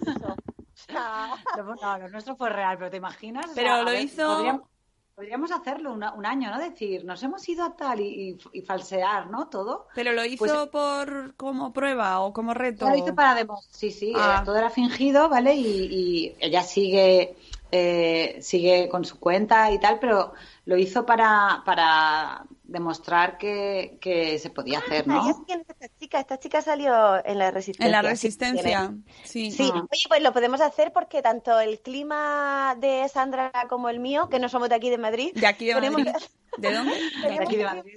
[0.93, 1.37] No,
[1.83, 3.47] no, lo nuestro fue real, pero ¿te imaginas?
[3.51, 4.63] O Pero lo hizo- Podríamos,
[5.15, 6.59] podríamos hacerlo una- un año, ¿no?
[6.59, 9.49] Decir, nos hemos ido a tal y, y- y falsear, ¿no?
[9.49, 9.87] Todo.
[9.95, 12.89] Pero lo hizo Pues- por como prueba o como reto.
[12.89, 14.39] Lo hizo para demos- Sí, sí, Ah.
[14.41, 15.55] eh, todo era fingido, ¿vale?
[15.55, 17.37] Y, y ella sigue,
[17.71, 20.33] eh, sigue con su cuenta y tal, pero
[20.65, 25.25] lo hizo para, para demostrar que, que se podía hacer, Ah, ya ¿no?
[25.27, 26.21] sé quién es esta chica.
[26.21, 27.87] Esta chica salió en la Resistencia.
[27.87, 28.95] En la sí, resistencia,
[29.25, 29.51] sí.
[29.51, 29.81] Sí, Ah.
[29.91, 34.39] oye, pues lo podemos hacer porque tanto el clima de Sandra como el mío, que
[34.39, 36.15] no somos de aquí de Madrid, De aquí de tenemos- Madrid.
[36.59, 36.95] ¿De dónde?
[37.39, 37.95] De aquí de Madrid.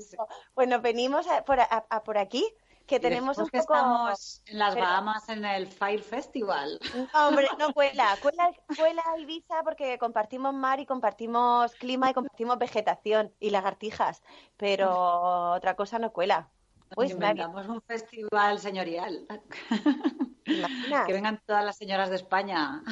[0.54, 2.46] pues nos venimos a- por, a- a por aquí,
[2.88, 3.58] que tenemos un poco...
[3.74, 6.80] estamos en las pero- Bahamas en el Fire Festival.
[7.14, 8.18] No, hombre, no cuela.
[8.22, 14.22] Cuela, cuela Ibiza porque compartimos mar y compartimos clima y compartimos vegetación y lagartijas,
[14.58, 16.50] pero otra cosa no cuela.
[16.96, 19.26] Uy, María, inventamos un festival señorial.
[20.46, 22.84] Que vengan todas las señoras de España.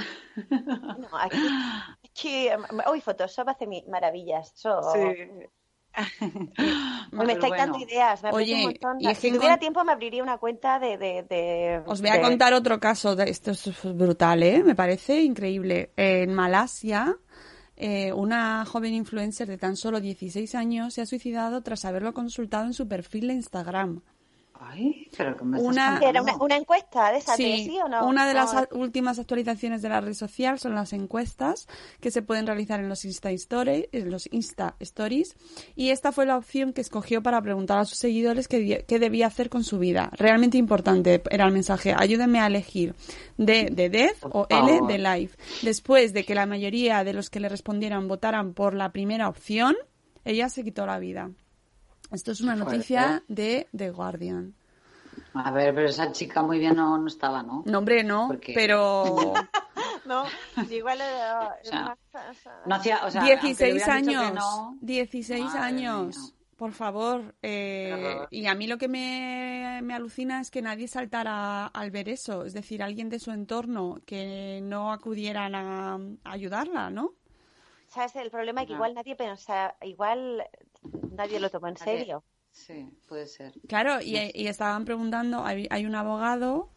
[0.97, 1.37] No, aquí,
[2.05, 2.47] aquí,
[2.89, 4.53] uy, Photoshop hace mi- maravillas.
[4.95, 5.49] Uy,
[7.11, 8.97] me estáis dando ideas, me Oye, un montón.
[9.01, 10.97] y es que si tuviera encon- tiempo me abriría una cuenta de...
[10.97, 13.15] de, de- Os voy a contar otro caso.
[13.15, 14.63] De, esto es brutal, ¿eh?
[14.63, 15.91] Me parece increíble.
[15.97, 17.17] En Malasia,
[17.75, 22.65] eh, una joven influencer de tan solo 16 años se ha suicidado tras haberlo consultado
[22.65, 24.01] en su perfil de Instagram.
[24.64, 25.99] Ay, pero ¿qué me estás Una-?
[26.07, 28.05] Era una, una encuesta de esas, de Sí, sí o no.
[28.05, 31.68] una de las No, últimas actualizaciones de la red social son las encuestas
[31.99, 35.36] que se pueden realizar en los Insta, Story- en los Insta Stories
[35.76, 39.26] y esta fue la opción que escogió para preguntar a sus seguidores qué, qué debía
[39.28, 40.12] hacer con su vida.
[40.14, 41.95] Realmente importante era el mensaje.
[41.97, 42.93] Ayúdenme a elegir
[43.38, 45.38] D de Death o L de Life.
[45.64, 49.76] Después de que la mayoría de los que le respondieran votaran por la primera opción,
[50.24, 51.32] ella se quitó la vida.
[52.12, 54.53] Esto es una noticia de The Guardian.
[55.34, 57.64] A ver, pero esa chica muy bien no, no estaba, ¿no?
[57.66, 59.34] No, hombre, no, Porque- pero...
[60.03, 60.26] No,
[60.70, 61.97] igual era, O sea, más-
[62.66, 64.34] No hacía, o sea, aunque le 16 hubieran dicho que años.
[64.36, 66.18] no, 16 Madre años.
[66.18, 66.28] mía.
[66.57, 67.36] Por favor.
[67.41, 72.09] eh, y a mí lo que me, me alucina es que nadie saltara al ver
[72.09, 72.45] eso.
[72.45, 75.99] Es decir, alguien de su entorno que no acudieran a, a
[76.32, 77.14] ayudarla, ¿no?
[77.93, 78.15] ¿Sabes?
[78.15, 80.43] El problema es que igual nadie pensa, igual
[81.11, 82.23] nadie lo tomó en Nadie- serio.
[82.53, 83.53] Sí, puede ser.
[83.67, 86.67] Claro, y, y estaban preguntando, hay, hay un abogado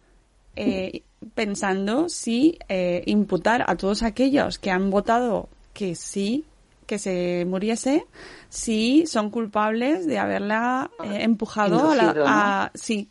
[0.57, 1.03] eh,
[1.35, 6.45] pensando si eh, imputar a todos aquellos que han votado que sí,
[6.87, 8.07] que se muriese,
[8.49, 12.31] si son culpables de haberla eh, empujado a la, Inducido, ¿no?
[12.31, 13.09] a- sí,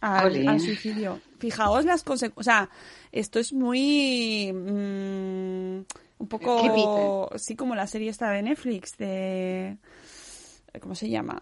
[0.00, 1.20] al, suicidio.
[1.38, 2.70] Fijaos las consecuencias, o sea,
[3.12, 5.80] esto es muy mm,
[6.18, 7.38] un poco Creepy.
[7.38, 9.76] sí como la serie esta de Netflix de
[10.80, 11.40] ¿cómo se llama?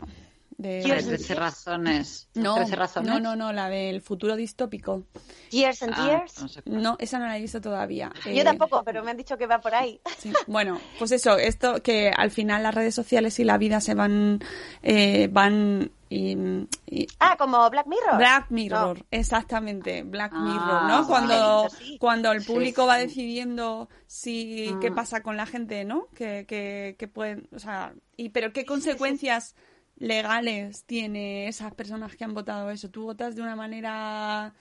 [0.58, 2.28] De A ver, 13 razones.
[2.34, 3.08] no, 13 razones.
[3.10, 5.02] no, no, no, la del futuro distópico.
[5.50, 6.40] Years and Ah, years.
[6.40, 6.62] no sé.
[6.66, 8.12] No, esa no la he visto todavía.
[8.26, 10.00] Yo Eh, tampoco, pero me han dicho que va por ahí.
[10.18, 10.32] sí.
[10.46, 14.40] Bueno, pues eso, esto que al final las redes sociales y la vida se van,
[14.82, 18.18] eh, van y, y- Ah, como Black Mirror.
[18.18, 19.06] Black Mirror, No.
[19.10, 21.02] exactamente, Black Ah, Mirror, ¿no?
[21.02, 21.96] sí, Cuando, sí.
[21.98, 24.94] cuando el Sí, público va decidiendo si qué Mm.
[24.94, 26.08] pasa con la gente, ¿no?
[26.14, 29.54] Que, que, que pueden, o sea, y pero qué consecuencias
[29.96, 32.90] legales tiene esas personas que han votado eso.
[32.90, 34.52] Tú votas de una manera,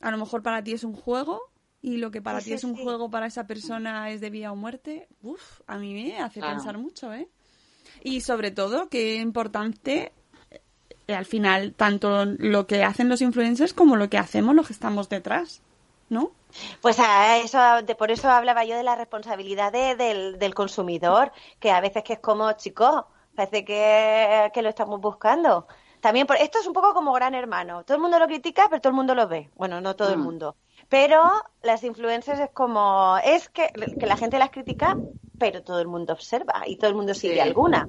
[0.00, 1.40] a lo mejor para ti es un juego
[1.80, 4.56] y lo que para ti es un juego para esa persona es de vida o
[4.56, 5.06] muerte.
[5.22, 6.56] Uf, a mí me hace Claro.
[6.56, 7.28] pensar mucho, ¿eh?
[8.02, 10.12] Y sobre todo, qué importante
[11.08, 15.08] al final tanto lo que hacen los influencers como lo que hacemos los que estamos
[15.08, 15.62] detrás,
[16.08, 16.30] ¿no?
[16.80, 21.32] Pues a eso, de, por eso hablaba yo de la responsabilidad de- del, del consumidor,
[21.60, 25.66] que a veces que es como, chicos, parece que, que lo estamos buscando.
[26.00, 27.82] También, por, esto es un poco como Gran Hermano.
[27.84, 29.50] Todo el mundo lo critica, pero todo el mundo lo ve.
[29.56, 30.22] Bueno, no todo el Mm.
[30.22, 30.56] mundo.
[30.88, 31.22] Pero
[31.62, 34.96] las influencers es como, es que, que la gente las critica,
[35.38, 37.40] pero todo el mundo observa y todo el mundo sigue Sí.
[37.40, 37.88] alguna.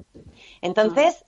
[0.62, 1.24] Entonces,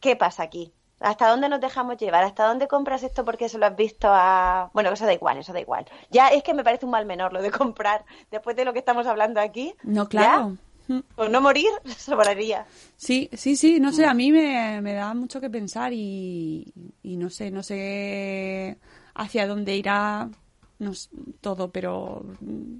[0.00, 0.72] ¿qué pasa aquí?
[1.00, 2.24] ¿Hasta dónde nos dejamos llevar?
[2.24, 4.70] ¿Hasta dónde compras esto porque se lo has visto a...?
[4.72, 5.86] Bueno, eso da igual, eso da igual.
[6.10, 8.80] Ya es que me parece un mal menor lo de comprar después de lo que
[8.80, 9.74] estamos hablando aquí.
[9.82, 10.56] No, claro.
[10.88, 10.94] Mm.
[10.94, 11.02] ¿ya?
[11.14, 11.68] Por no morir,
[11.98, 12.66] sobraría.
[12.96, 16.72] Sí, sí, sí, no sé, a mí me, me da mucho que pensar y,
[17.02, 18.78] y no sé, no sé
[19.14, 20.30] hacia dónde irá
[20.78, 20.92] no
[21.40, 22.78] todo, pero mm,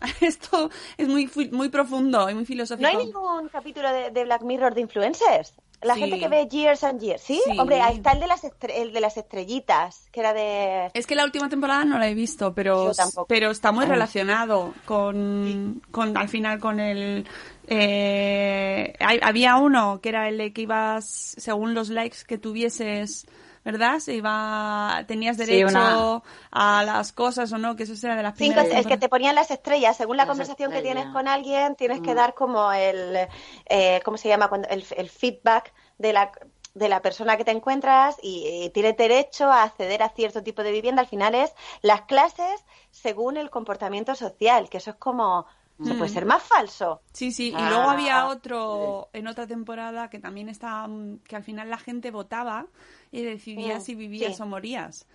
[0.20, 2.90] esto es muy, muy profundo y muy filosófico.
[2.90, 5.54] ¿No hay ningún capítulo de, de Black Mirror de influencers?
[5.82, 6.00] La Sí.
[6.00, 7.40] gente que ve Years and Years, ¿sí?
[7.44, 7.58] Sí.
[7.58, 10.90] Hombre, ahí está el de, las el de las estrellitas, que era de...
[10.94, 12.92] Es que la última temporada no la he visto, pero,
[13.26, 17.26] pero está muy relacionado con, con al final con el...
[17.66, 23.26] eh, hay- había uno que era el de que ibas, según los likes que tuvieses,
[23.64, 23.98] ¿verdad?
[24.00, 28.22] Se iba, tenías Sí, derecho una- a las cosas o no, que eso era de
[28.22, 29.96] las Cinco, primeras es que te ponían las estrellas.
[29.96, 32.16] Según la Las conversación que tienes con alguien, tienes que Mm.
[32.16, 33.28] dar como el,
[33.66, 34.48] eh, ¿cómo se llama?
[34.48, 36.32] Cuando, el, el feedback de la,
[36.74, 40.72] de la persona que te encuentras y, tienes derecho a acceder a cierto tipo de
[40.72, 41.02] vivienda.
[41.02, 41.52] Al final es
[41.82, 45.46] las clases según el comportamiento social, que eso es como,
[45.84, 46.14] ¿se puede Mm.
[46.14, 47.02] ser más falso?
[47.12, 51.36] Sí, sí, y Ah, luego había otro en otra temporada que también estaba, mm, que
[51.36, 52.66] al final la gente votaba
[53.10, 54.42] y decidía Mm, si vivías sí.
[54.42, 55.06] o morías.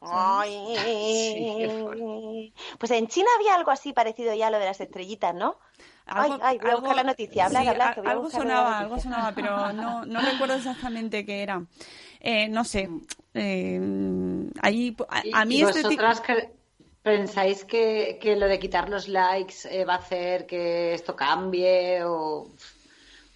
[0.00, 0.56] Ay.
[2.78, 5.58] Pues en China había algo así parecido ya a lo de las estrellitas, ¿no?
[6.06, 7.46] Ay, ay, voy a buscar la noticia.
[7.46, 8.84] Hablar, sí, hablar, a- que voy a algo sonaba, noticia.
[8.84, 11.64] algo sonaba, pero no, no recuerdo exactamente qué era.
[12.20, 12.88] Eh, no sé.
[13.34, 13.80] eh,
[14.62, 16.02] ahí, a, ¿Y- a mí este tipo...
[16.24, 16.55] que
[17.08, 17.84] pensáis que,
[18.20, 22.54] que lo de quitar los likes eh, va a hacer que esto cambie o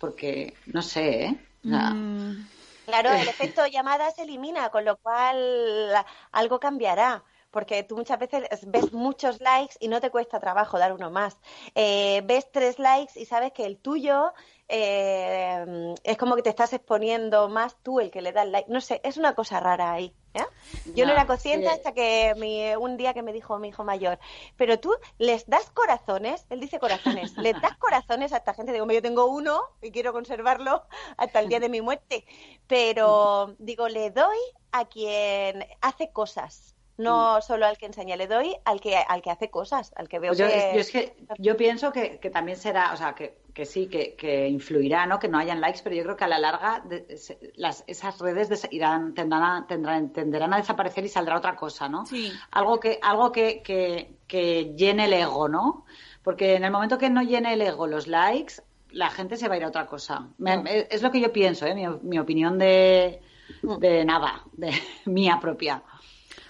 [0.01, 0.31] porque
[0.75, 1.33] no sé, ¿eh?
[1.63, 2.49] Mm,
[2.85, 5.93] Claro, el efecto llamada se elimina, con lo cual
[6.33, 7.25] algo cambiará.
[7.51, 11.37] porque tú muchas veces ves muchos likes y no te cuesta trabajo dar uno más.
[11.75, 14.33] Eh, ves tres likes y sabes que el tuyo
[14.71, 18.71] eh, es como que te estás exponiendo más tú el que le da el like.
[18.71, 20.15] No sé, es una cosa rara ahí.
[20.33, 20.47] ¿ya?
[20.95, 21.73] Yo no era consciente sí.
[21.73, 24.21] hasta que mi- un día que me dijo mi hijo mayor,
[24.57, 28.71] pero tú les das corazones, él dice corazones, les das corazones a esta gente.
[28.71, 30.85] Digo, "Hombre, yo tengo uno y quiero conservarlo
[31.17, 32.25] hasta el día de mi muerte,
[32.69, 34.39] pero digo, le doy
[34.71, 36.77] a quien hace cosas.
[36.97, 40.19] No solo al que enseña, le doy al que al que hace cosas, al que
[40.19, 40.71] veo Pues yo, que...
[40.75, 44.15] yo es que yo pienso que, que también será, o sea, que, que sí, que,
[44.15, 45.19] que influirá, ¿no?
[45.19, 48.19] Que no hayan likes, pero yo creo que a la larga de- se- las, esas
[48.19, 52.07] redes des- irán, tendrán a, tendrán, tenderán a desaparecer y saldrá otra cosa, ¿no?
[52.07, 52.33] Sí.
[52.53, 55.85] Algo que, algo que, que, que llene el ego, ¿no?
[56.23, 58.55] Porque en el momento que no llene el ego los likes,
[58.93, 60.29] la gente se va a ir a otra cosa.
[60.63, 61.75] Me- es lo que yo pienso, ¿eh?
[61.75, 63.21] Mi, mi opinión de,
[63.79, 64.71] de nada, de
[65.05, 65.83] mía propia.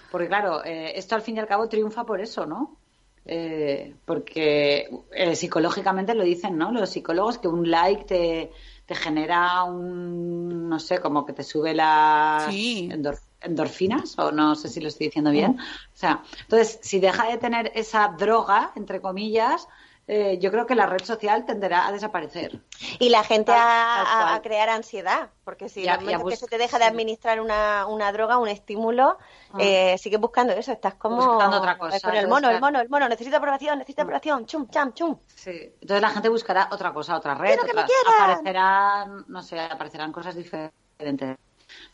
[0.09, 2.77] Porque claro, eh, esto al fin y al cabo triunfa por eso, ¿no?
[3.25, 6.71] Eh, porque eh, psicológicamente lo dicen, ¿no?
[6.71, 8.51] Los psicólogos que un like te,
[8.85, 12.89] te genera un, no sé, como que te sube las Sí.
[12.91, 15.51] endor- endorfinas, o no sé si lo estoy diciendo bien.
[15.59, 19.67] O sea, entonces, si deja de tener esa droga, entre comillas,
[20.13, 22.59] eh, yo creo que la red social tenderá a desaparecer.
[22.99, 26.13] Y la gente Tal- a, tal crear ansiedad, porque si Y en a- el y
[26.13, 29.17] a momento que se te deja de administrar una, una droga, un estímulo,
[29.53, 29.57] Ah.
[29.59, 32.89] eh, sigues buscando eso, estás como Buscando otra cosa, con el mono, el mono, el
[32.89, 35.15] mono, necesito aprobación, necesito aprobación, chum, cham, chum.
[35.33, 35.51] Sí.
[35.81, 37.85] Entonces la gente buscará otra cosa, otra red, otras-
[38.19, 41.37] aparecerán, no sé, aparecerán cosas diferentes.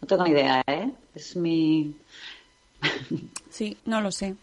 [0.01, 0.91] No tengo ni idea, ¿eh?
[1.13, 1.95] Es mi...
[3.51, 4.35] Sí, no lo sé.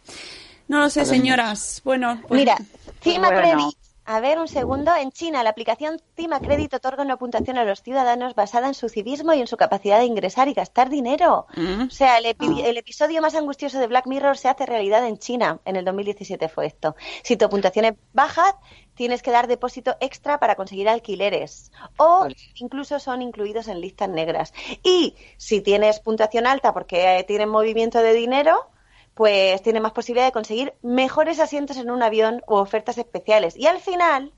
[0.69, 1.83] No lo sé, señoras.
[1.85, 2.57] Bueno, pues Mira,
[3.03, 3.43] Cima bueno.
[3.43, 3.77] Credit.
[4.07, 4.95] A ver, un segundo.
[4.95, 8.91] En China, la aplicación Cima Credit otorga una puntuación a los ciudadanos basada en su
[8.91, 11.47] civismo y en su capacidad de ingresar y gastar dinero.
[11.57, 11.85] Mm.
[11.87, 15.17] O sea, el, epi- el episodio más angustioso de Black Mirror se hace realidad en
[15.19, 15.59] China.
[15.65, 16.97] En el 2017 fue esto.
[17.23, 18.59] Si tu puntuación es baja,
[18.95, 21.73] tienes que dar depósito extra para conseguir alquileres.
[21.97, 22.37] O Vale.
[22.57, 24.53] incluso son incluidos en listas negras.
[24.83, 28.69] Y si tienes puntuación alta porque eh, tienes movimiento de dinero,
[29.15, 33.57] pues tiene más posibilidad de conseguir mejores asientos en un avión u ofertas especiales.
[33.57, 34.33] Y al final,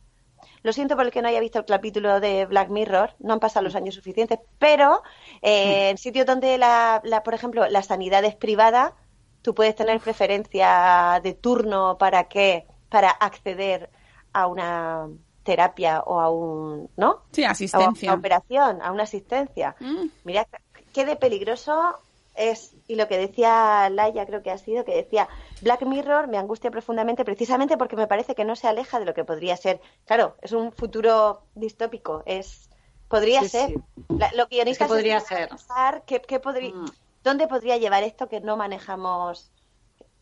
[0.62, 3.40] lo siento por el que no haya visto el capítulo de Black Mirror, no han
[3.40, 5.02] pasado los años suficientes, pero
[5.42, 8.94] eh, en sitios donde, la, la, por ejemplo, la sanidad es privada,
[9.42, 13.90] tú puedes tener preferencia de turno para que para acceder
[14.32, 15.08] a una
[15.42, 17.22] terapia o a un, ¿no?
[17.32, 18.10] sí, a asistencia.
[18.10, 19.76] una operación, a una asistencia.
[19.80, 20.06] Mm.
[20.24, 20.46] Mira
[20.92, 21.98] qué de peligroso
[22.34, 22.75] es.
[22.88, 25.28] Y lo que decía Laia, creo que ha sido, que decía,
[25.62, 29.14] Black Mirror me angustia profundamente precisamente porque me parece que no se aleja de lo
[29.14, 29.80] que podría ser.
[30.04, 32.70] Claro, es un futuro distópico, es
[33.08, 33.68] podría Sí, ser.
[33.70, 33.76] sí.
[34.08, 35.48] La- lo guionistas Es que podría ser.
[35.48, 36.86] pensar qué- qué podría- Mm.
[37.24, 39.50] ¿Dónde podría llevar esto que no manejamos?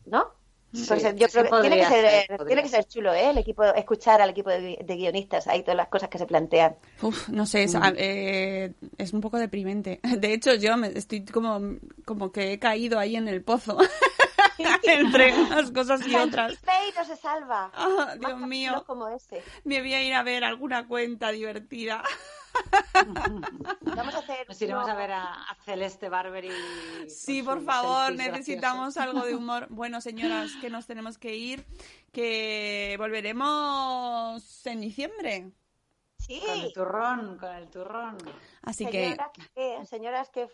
[0.05, 0.31] ¿No?
[0.75, 3.29] Sí, Pues, yo creo que tiene que ser, ser, tiene que ser chulo, ¿eh?
[3.29, 6.75] El equipo, escuchar al equipo de, de guionistas, ahí todas las cosas que se plantean.
[7.01, 9.99] Uf, no sé, es, a- eh, es un poco deprimente.
[10.17, 13.77] De hecho, yo me estoy como, como que he caído ahí en el pozo.
[14.83, 16.53] Entre unas cosas y otras.
[16.97, 17.71] No se salva.
[17.73, 18.83] Ah, Más Dios mío.
[18.87, 19.41] como ese.
[19.65, 22.03] Me voy a ir a ver alguna cuenta divertida.
[23.81, 24.47] Vamos a hacer.
[24.47, 27.09] Nos iremos uno- a ver a, a Celeste Barber y...
[27.09, 29.67] Sí, por favor, necesitamos algo de humor.
[29.69, 31.65] Bueno, señoras, que nos tenemos que ir,
[32.11, 35.51] que volveremos en diciembre.
[36.17, 36.41] Sí.
[36.43, 38.17] Con el turrón, con el turrón.
[38.63, 40.47] Así que Señoras que, señoras que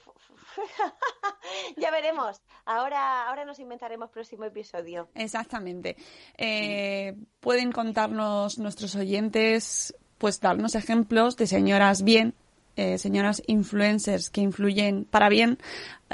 [1.78, 2.42] ya veremos.
[2.66, 5.08] Ahora, ahora nos inventaremos próximo episodio.
[5.16, 5.96] Exactamente.
[6.38, 12.36] Eh, pueden contarnos nuestros oyentes, pues darnos ejemplos de señoras bien,
[12.76, 15.58] eh, señoras influencers que influyen para bien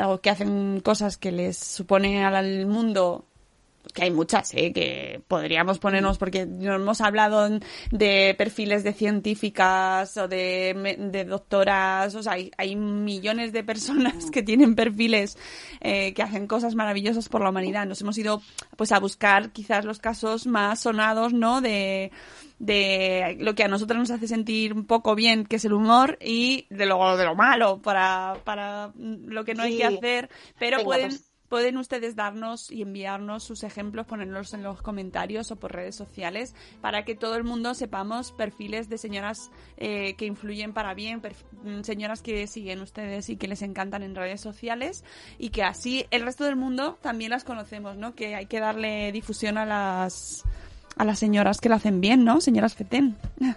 [0.01, 3.25] o que hacen cosas que les supone al mundo
[3.93, 4.71] que hay muchas, ¿eh?
[4.73, 7.47] que podríamos ponernos, porque no hemos hablado
[7.91, 14.29] de perfiles de científicas o de, de doctoras, o sea, hay, hay millones de personas
[14.31, 15.37] que tienen perfiles
[15.81, 17.85] eh, que hacen cosas maravillosas por la humanidad.
[17.85, 18.41] Nos hemos ido
[18.75, 21.61] pues a buscar quizás los casos más sonados, ¿no?
[21.61, 22.11] De,
[22.59, 26.17] de lo que a nosotros nos hace sentir un poco bien, que es el humor,
[26.21, 30.29] y de lo, de lo malo, para, para lo que no hay que hacer,
[30.59, 31.09] pero Venga, pueden...
[31.09, 31.26] pues.
[31.49, 36.55] Pueden ustedes darnos y enviarnos sus ejemplos, ponerlos en los comentarios o por redes sociales
[36.81, 41.21] para que todo el mundo sepamos perfiles de señoras eh, que influyen para bien,
[41.63, 45.03] mm, señoras que siguen ustedes y que les encantan en redes sociales
[45.37, 48.15] y que así el resto del mundo también las conocemos, ¿no?
[48.15, 50.43] Que hay que darle difusión a las
[50.97, 52.41] a las señoras que lo hacen bien, ¿no?
[52.41, 53.17] Señoras Feten.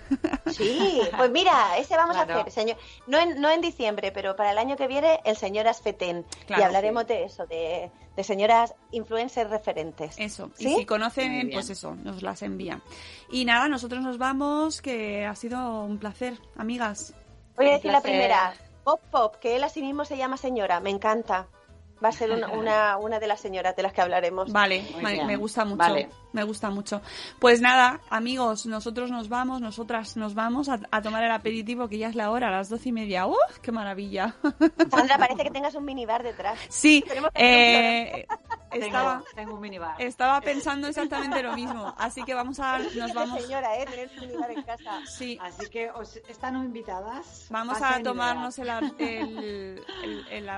[0.51, 2.77] Sí, pues mira, ese vamos a hacer, señor.
[3.07, 6.27] No en, no en diciembre, pero para el año que viene, el señor Asfetén.
[6.47, 10.17] Claro, y hablaremos de eso, de, de señoras influencers referentes.
[10.19, 10.75] Eso, y ¿Sí?
[10.79, 12.83] si conocen, pues eso, nos las envían.
[13.31, 17.15] Y nada, nosotros nos vamos, que ha sido un placer, amigas.
[17.57, 20.81] Voy a decir la primera, Pop Pop, que él a sí mismo se llama señora,
[20.81, 21.47] me encanta.
[22.03, 24.51] Va a ser una, una, una de las señoras de las que hablaremos.
[24.53, 25.77] Vale, me, me gusta mucho.
[25.77, 26.09] Vale.
[26.33, 27.03] Me gusta mucho.
[27.41, 31.99] Pues nada, amigos, nosotros nos vamos, nosotras nos vamos a, a tomar el aperitivo, que
[31.99, 33.27] ya es la hora, a las doce y media.
[33.27, 33.37] ¡Uf!
[33.63, 34.35] ¡Qué maravilla!
[34.91, 36.59] Sandra, parece que tengas un minibar detrás.
[36.69, 37.55] Sí, Tenemos que hacer
[38.23, 38.27] eh,
[38.73, 40.01] estaba, Tengo, tengo un minibar.
[40.01, 41.93] estaba pensando exactamente lo mismo.
[41.99, 43.87] Así que vamos a, nos Es vamos, señora, ¿eh?
[43.87, 45.01] Tener un minibar en casa.
[45.07, 47.47] sí, Así que os están invitadas.
[47.51, 48.69] Vamos a tomarnos el,
[48.99, 50.51] el, el- el,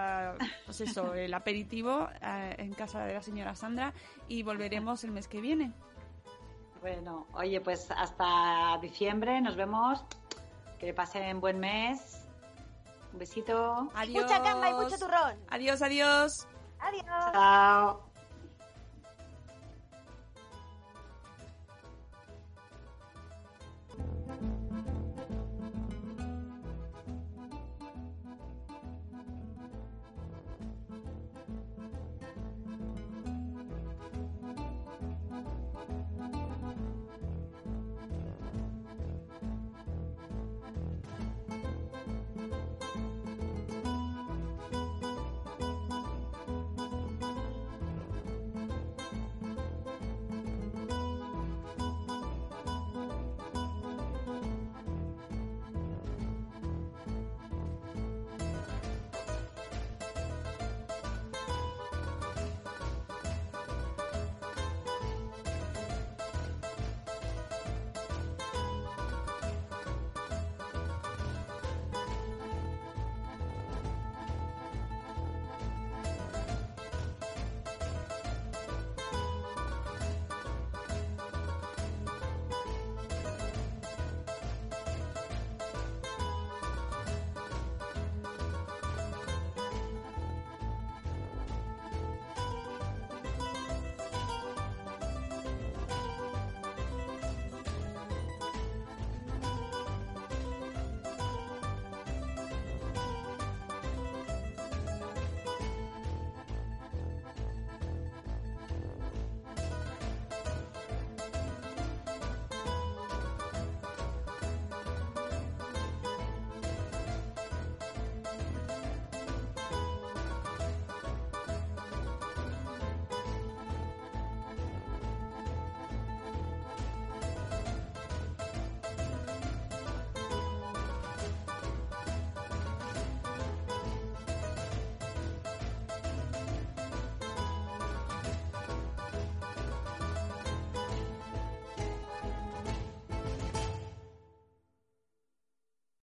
[0.67, 3.93] pues eso, el aperitivo eh, en casa de la señora Sandra
[4.29, 5.62] y volveremos el mes que viene.
[6.81, 10.05] Bueno, oye, pues hasta diciembre nos vemos.
[10.79, 12.27] Que pasen buen mes.
[13.13, 13.89] Un besito.
[13.95, 14.25] Adiós.
[14.25, 15.39] Mucha cama y mucho turrón.
[15.49, 16.49] Adiós, adiós.
[16.81, 17.05] Adiós.
[17.33, 18.13] Chao.